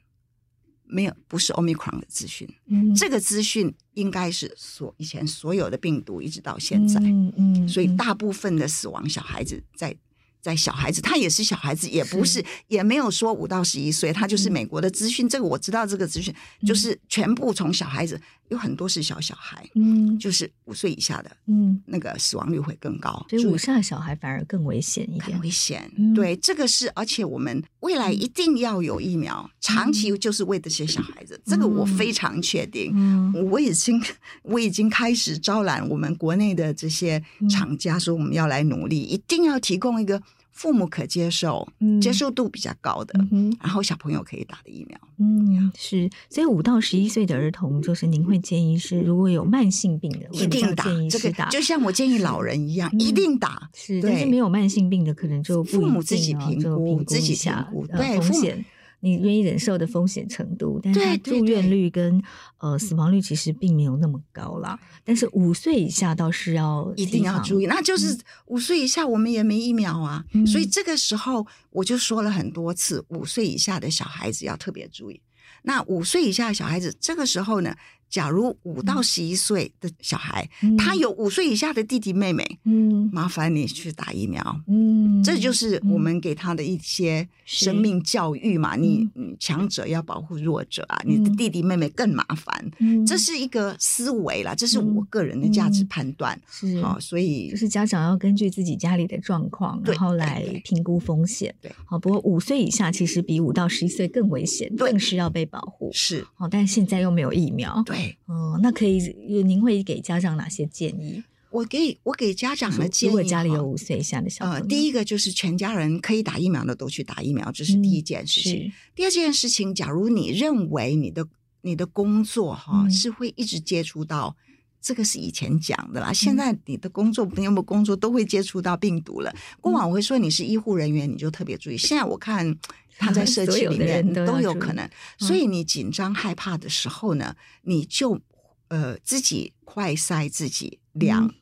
[0.90, 2.48] 没有，不是 Omicron 的资讯。
[2.66, 7.00] 嗯，这个资讯应该是所以前所有的病毒一直到现在。
[7.00, 9.96] 嗯嗯，所以大部分的死亡小孩子在。
[10.40, 15.26] 在小孩子，他也是小孩子，也不是，是也没有说五到十一岁，他就是美国的资讯。
[15.26, 16.34] 嗯、这个我知道，这个资讯
[16.66, 25.90] 就是全部从小孩子，嗯、有很多是小小孩，嗯，就是五岁以下的，嗯，那个死亡率会更高，所以五岁小孩反而更危险一点，更危险。
[25.96, 32.92] 嗯、对，这个是，而且我们未来一定要有疫苗，嗯、长期就是为这些小孩子，嗯、这个我非常确定。
[32.94, 34.02] 嗯，我已经
[34.42, 40.20] 我已经开始招揽我们国内的这些厂家，说我们要来努力，嗯、一定要提供一个。
[40.60, 58.62] 父母可接受、嗯、接受度比较高的，嗯、然后小朋友可以打的疫苗，嗯，是，所以五到十一岁的儿童，就是您会建议是，如果有慢性病的，一定打，这个就像我建议老人一样，嗯、一定打，是，但是没有慢性病的，可能就父母自己评估，自己评估，对风险。
[59.00, 62.26] 你愿意忍受的风险程度，但是住院率跟对对对
[62.58, 64.78] 呃死亡率其实并没有那么高啦。
[65.04, 75.20] 但是五岁以下倒是要一定要注意，那就是五岁以下我们也没疫苗啊，嗯、所以这个时候我就说了很多次，五岁以下的小孩子要特别注意。
[75.62, 77.74] 那五岁以下的小孩子这个时候呢？
[78.10, 88.76] 假如五到十一岁的小孩，嗯、他有五岁以下的弟弟妹妹，嗯，麻烦你去打疫苗，嗯，这就是我们给他的一些生命教育嘛。
[88.76, 101.98] 你你强者要保护弱者啊，嗯、你的弟弟妹妹更麻烦，嗯，这是一个思维啦，这是我个人的价值判断，嗯、是，好，所以就是家长要根据自己家里的状况，然后来评估风险，对，好。
[101.98, 104.90] 不过五岁以下其实比五到十一岁更危险，对。
[104.90, 107.99] 更是要被保护，是，好，但现在又没有疫苗，对。
[108.26, 108.98] 哦，那可以，
[109.42, 111.22] 您会给家长哪些建议？
[111.50, 118.66] 我给我给家长的建议，如果家里有五岁以下的小朋友，呃，第一个就是全家人可以打疫苗的都去打疫苗，这是第一件事情。
[118.66, 121.26] 嗯、第二件事情，假如你认为你的
[121.62, 124.36] 你的工作哈、嗯、是会一直接触到，
[124.80, 126.12] 这个是以前讲的啦。
[126.12, 129.34] 嗯、现在你的工作没有没有工作都会接触到病毒了。
[129.60, 131.76] 过往我会说你是医护人员，你就特别注意。
[131.76, 132.56] 现在我看。
[133.00, 134.88] 他在 社区里面都有可能，
[135.18, 138.20] 所以你紧张害怕的时候呢，你就
[138.68, 141.34] 呃自己快筛自己两、嗯、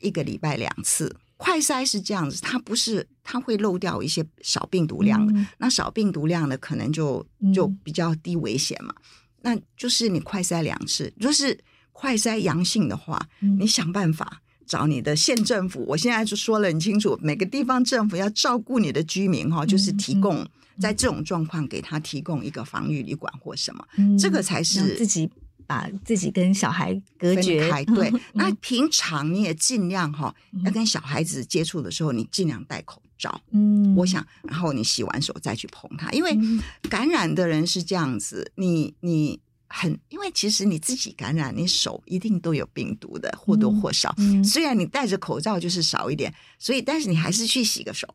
[0.00, 1.16] 一个礼拜两次。
[1.38, 8.92] 快筛是这样子，它不是它会漏掉一些少病毒量的，嗯、那少病毒量的可能就就比较低危险嘛。
[8.98, 9.04] 嗯、
[9.42, 11.56] 那就是你快筛两次，就是
[11.92, 15.84] 快筛阳性的话，嗯、你想办法找你的县政府。
[15.86, 20.44] 我现在就说了很清楚，每个地方政府要照顾你的居民哈，就是提供。
[20.78, 25.28] 在这种状况，给他提供一个防御旅馆或什么，嗯、这个才是自己
[25.66, 27.84] 把自己跟小孩隔绝开。
[27.84, 33.40] 对， 嗯、那平常你也尽量哈，要跟小孩子接触的时候，你尽量戴口罩。
[33.50, 36.38] 嗯，我想，然后你洗完手再去碰他，因为
[36.88, 44.14] 感染的人是这样子，你你很，因为其实你自己感染，你手一定都有病毒的，或多或少。
[44.18, 48.06] 嗯、虽然你戴着口罩就是少一点，所以但是你还是去洗个手。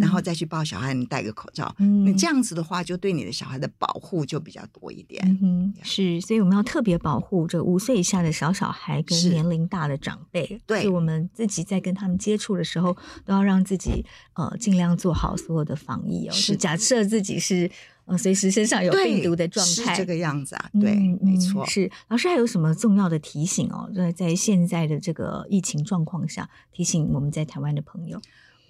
[0.00, 5.24] 然后再去抱小孩，你戴个口罩，嗯、你这样子的话，就对你的小孩的保护就比较多一点。
[5.42, 10.60] 嗯，是，所以我们要特别保护这五岁以下的小小孩跟年龄大的长辈。
[10.66, 16.32] 对，是我们自己在跟他们接触的时候，都要让自己呃尽量做好所有的防疫哦。
[16.32, 17.70] 是假设自己是
[18.06, 20.70] 呃，随时身上有病毒的状态，是这个样子啊。
[20.80, 21.66] 对，嗯、没错。
[21.66, 23.90] 是老师还有什么重要的提醒哦？
[23.94, 28.20] 在在现在的这个疫情状况下，提醒我们在台湾的朋友。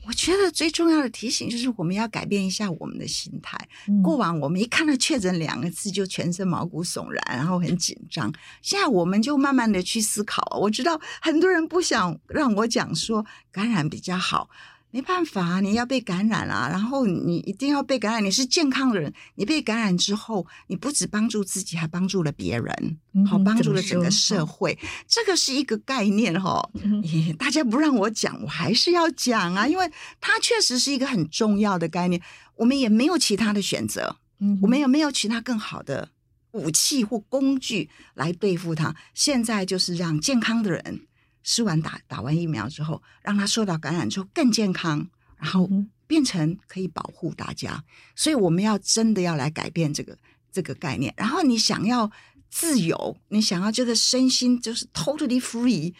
[0.06, 3.58] 我觉得最重要的提醒就是我们要改变一下我们的心态。
[3.88, 8.32] 嗯、过往我们一看到确诊两个字就全身毛骨悚然，然后很紧张。
[8.62, 10.58] 现在我们就慢慢的去思考。
[10.60, 14.48] 我知道很多人不想让我讲说感染比较好。
[14.92, 18.24] 没办法，你要被感染了，然后你一定要被感染。
[18.24, 24.78] 你是健康的人，你被感染之后，你不只帮助自己，还帮助了别人，好、嗯、帮助了整个社会。
[25.06, 27.02] 这个是一个概念哈、嗯，
[27.36, 32.22] 大家不让我讲，我还是要讲啊，因为它确实是一个很重要的概念。
[32.54, 36.08] 我们也没有其他的选择，嗯，我们也没有其他更好的
[36.52, 38.96] 武器或工具来对付它。
[39.12, 41.05] 现在就是让健康的人。
[41.48, 45.70] 施完打打完疫苗之后，让他受到感染之后更健康，然后
[46.08, 47.84] 变成可以保护大家。
[48.16, 50.18] 所以我们要真的要来改变这个
[50.50, 51.14] 这个概念。
[51.16, 52.10] 然后你想要
[52.50, 55.94] 自由，你想要这个身心就是 totally free，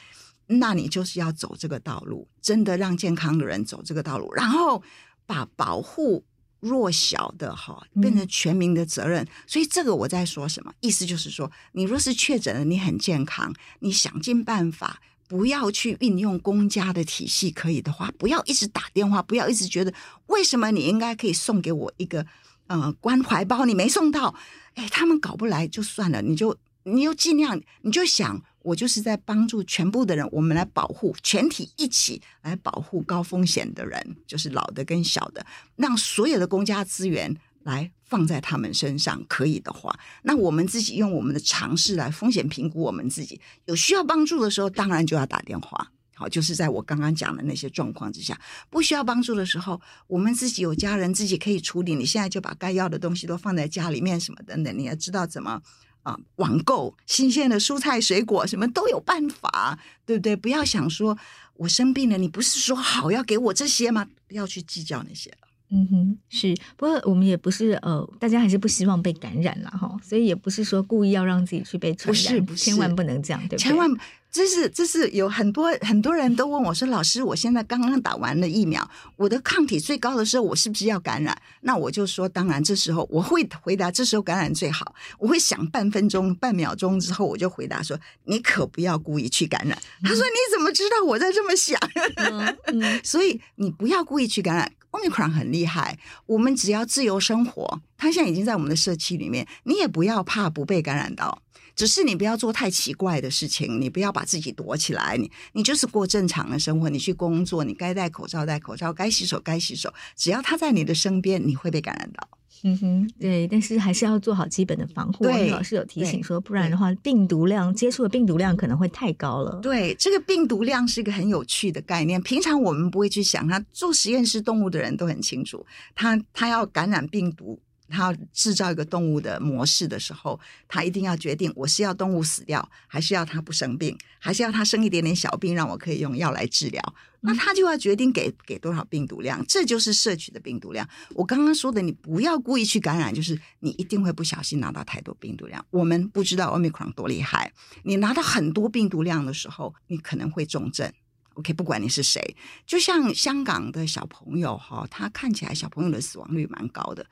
[0.48, 4.82] 那你就是要走这个道路，真的让健康的人走这个道路，然后
[5.26, 6.24] 把保护
[6.58, 9.24] 弱小的哈变成全民的责任。
[9.46, 10.74] 所以这个我在说什么？
[10.80, 15.00] 意思就是说，你若是确诊了，你很健康，你想尽办法。
[15.28, 19.92] 不要去运用公家的体系，可以的话，不要一直打电话，不要一直觉得
[20.26, 22.24] 为什么你应该可以送给我一个
[22.68, 24.34] 呃关怀包，你没送到，
[24.74, 35.44] 哎，他们搞不来就算了，你就你就尽量，你就想我就是在帮助全部的人，我们来保护全体一起来保护高风险的人，就是老的跟小的，
[35.76, 37.36] 让所有的公家资源。
[37.66, 43.40] 来放在他们身上，可以的话，那我们自己用我们的尝试来风险评估我们自己。
[43.64, 45.90] 有需要帮助的时候，当然就要打电话。
[46.14, 48.40] 好，就是在我刚刚讲的那些状况之下，
[48.70, 51.94] 不需要帮助的时候，我们自己有家人，自己可以处理。
[51.94, 55.60] 你现在就把该要的东西都放在家里面，什么等等，你要知道怎么
[56.04, 60.36] 啊网购新鲜的蔬菜水果，什么都有办法，对不对？
[60.36, 61.18] 不要想说
[61.56, 64.06] 我生病了，你不是说好要给我这些吗？
[64.28, 65.48] 不要去计较那些了。
[65.68, 73.58] 嗯哼，是，不过我们也不是呃，大家还是不希望被感染了哈，所以也不是说故意要让自己去被传染，不是，不是，千万不能这样，对不对？
[73.58, 73.90] 千万，
[74.30, 81.36] 这是这是有很多很多人都问我说，老师，我现在刚刚打完了疫苗，我的抗体最高的时候，我是不是要感染？
[81.62, 84.94] 那我就说，当然，这时候我会回答，这时候感染最好。
[85.18, 89.76] 我会想半分钟、半秒钟之后，我就回答说，你可不要故意去感染。
[90.02, 91.76] 他说，你怎么知道我在这么想？
[92.16, 94.70] 嗯嗯、 所以你不要故意去感染。
[94.90, 101.42] Omicron 很厉害，我们只要自由生活，它现在已经在我们的社区里面，你也不要怕不被感染到，
[101.74, 112.28] 只是你不要做太奇怪的事情，你不要把自己躲起来，你你就是过正常的生活，你去工作，你该戴口罩戴口罩，该洗手该洗手，只要他在你的身边，你会被感染到。
[112.62, 115.24] 嗯哼，对，但是还是要做好基本的防护。
[115.24, 119.60] 对，老师有提醒说，不然的话，病毒量接触的病毒量可能会太高了。
[119.62, 122.20] 对，这个病毒量是一个很有趣的概念。
[122.22, 127.58] 平常我们不会去想，他做实验室动物的人都很清楚，他他要感染病毒。
[127.88, 136.94] 他要制造一个动物的模式的时候，他一定要决定我是要动物死掉，还是要它不生病，还是要它生一点点小病，让我可以用药来治疗。
[137.20, 140.88] 那他就要决定给给多少病毒量，这就是摄取的病毒量。
[141.10, 145.64] 我刚刚说的，你不要故意去感染，就是你一定会不小心拿到太多病毒量。
[145.70, 150.92] 我们不知道 Omicron 多厉害，你拿到很多病毒量的时候，你可能会重症。
[151.34, 157.04] OK，不管你是谁，就像香港的小朋友哈，他看起来小朋友的死亡率蛮高的。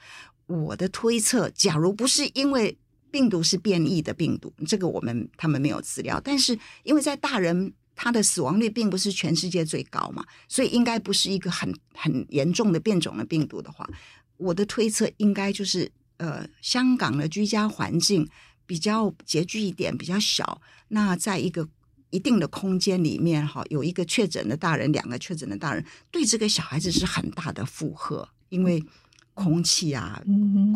[0.46, 2.76] 我的推测，假如不是因为
[3.10, 6.20] 病毒是变异的病毒，这个我们他们没有资料。
[6.22, 13.88] 但是因为在大人，他的死亡率并不是全世界最高嘛，所以应该不是一个很很严重的变种的病毒的话，
[14.36, 18.28] 我的推测应该就是呃，香港的居家环境
[18.66, 20.60] 比较拮据一点，比较小。
[20.88, 21.66] 那在一个
[22.10, 28.84] 一定的空间里面哈，有一个确诊的大人，两个确诊的大人，对这个小孩子是很大的负荷，因为。
[29.34, 30.22] 空气啊，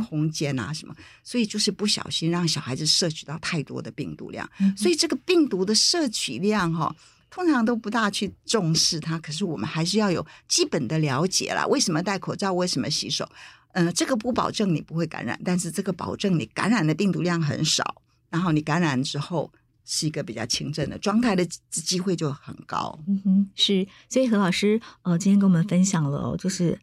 [0.09, 0.95] 空间啊，什么？
[1.23, 6.95] 所以就是不小心让小孩子摄取到太多的病毒量，所以这个病毒的摄取量哈，
[7.31, 9.17] 通常都不大去重视它。
[9.21, 11.65] 可是我们还是要有基本的了解啦。
[11.69, 12.53] 为什么戴口罩？
[12.53, 13.29] 为什么洗手？
[13.75, 19.53] 嗯、呃，这个不保证你不会感染，但是这个保证你感染的病毒量很少，然后你感染之后
[19.85, 22.99] 是一个比较轻症的状态的机会就很高。
[23.07, 23.87] 嗯哼，是。
[24.09, 26.77] 所以何老师呃，今天跟我们分享了，就是。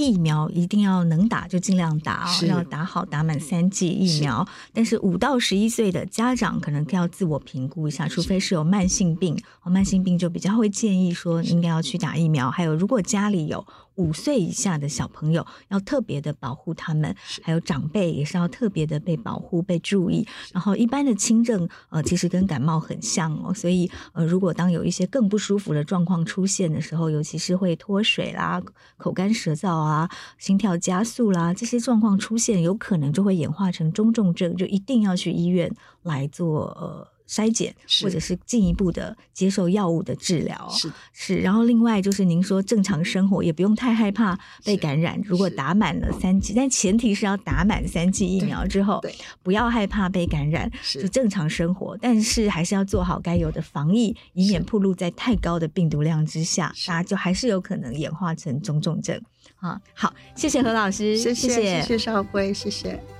[0.00, 4.46] 疫苗一定要能打就尽量打哦，要打好，打满三剂疫苗。
[4.72, 12.50] 但是五到十一岁的家长可能要自我评估一下，除非是有慢性病，慢性病就比较会建议说应该要去打疫苗。
[12.50, 13.64] 还有，如果家里有
[14.00, 20.26] 五岁以下的小朋友要特别的保护他们，还有长辈也是要特别的被保护、被注意。
[20.52, 28.62] 然后一般的轻症，呃，其实跟感冒很像哦，所以呃，如果当有一些更不舒服的状况出现的时候，尤其是会脱水啦、
[28.96, 35.70] 口干舌燥啊、心跳加速啦这些状况出现，有可能就会演化成中重症，就一定要去医院
[36.02, 37.06] 来做呃。
[37.30, 37.72] 筛检，
[38.02, 41.36] 或者是进一步的接受药物的治疗，是是。
[41.36, 45.20] 然后另外就是您说正常生活也不用太害怕被感染。
[45.24, 49.14] 如果打满了三剂，但前提是要打满三剂疫苗之后，对，
[49.44, 51.96] 不要害怕被感染，就正常生活。
[52.02, 59.20] 但是还是要做好该有的防疫，以免暴露在太高的病毒量之下，大家就还是有可能演化成中重症。
[59.58, 63.19] 啊，好，谢谢何老师，谢谢谢谢邵辉，谢谢。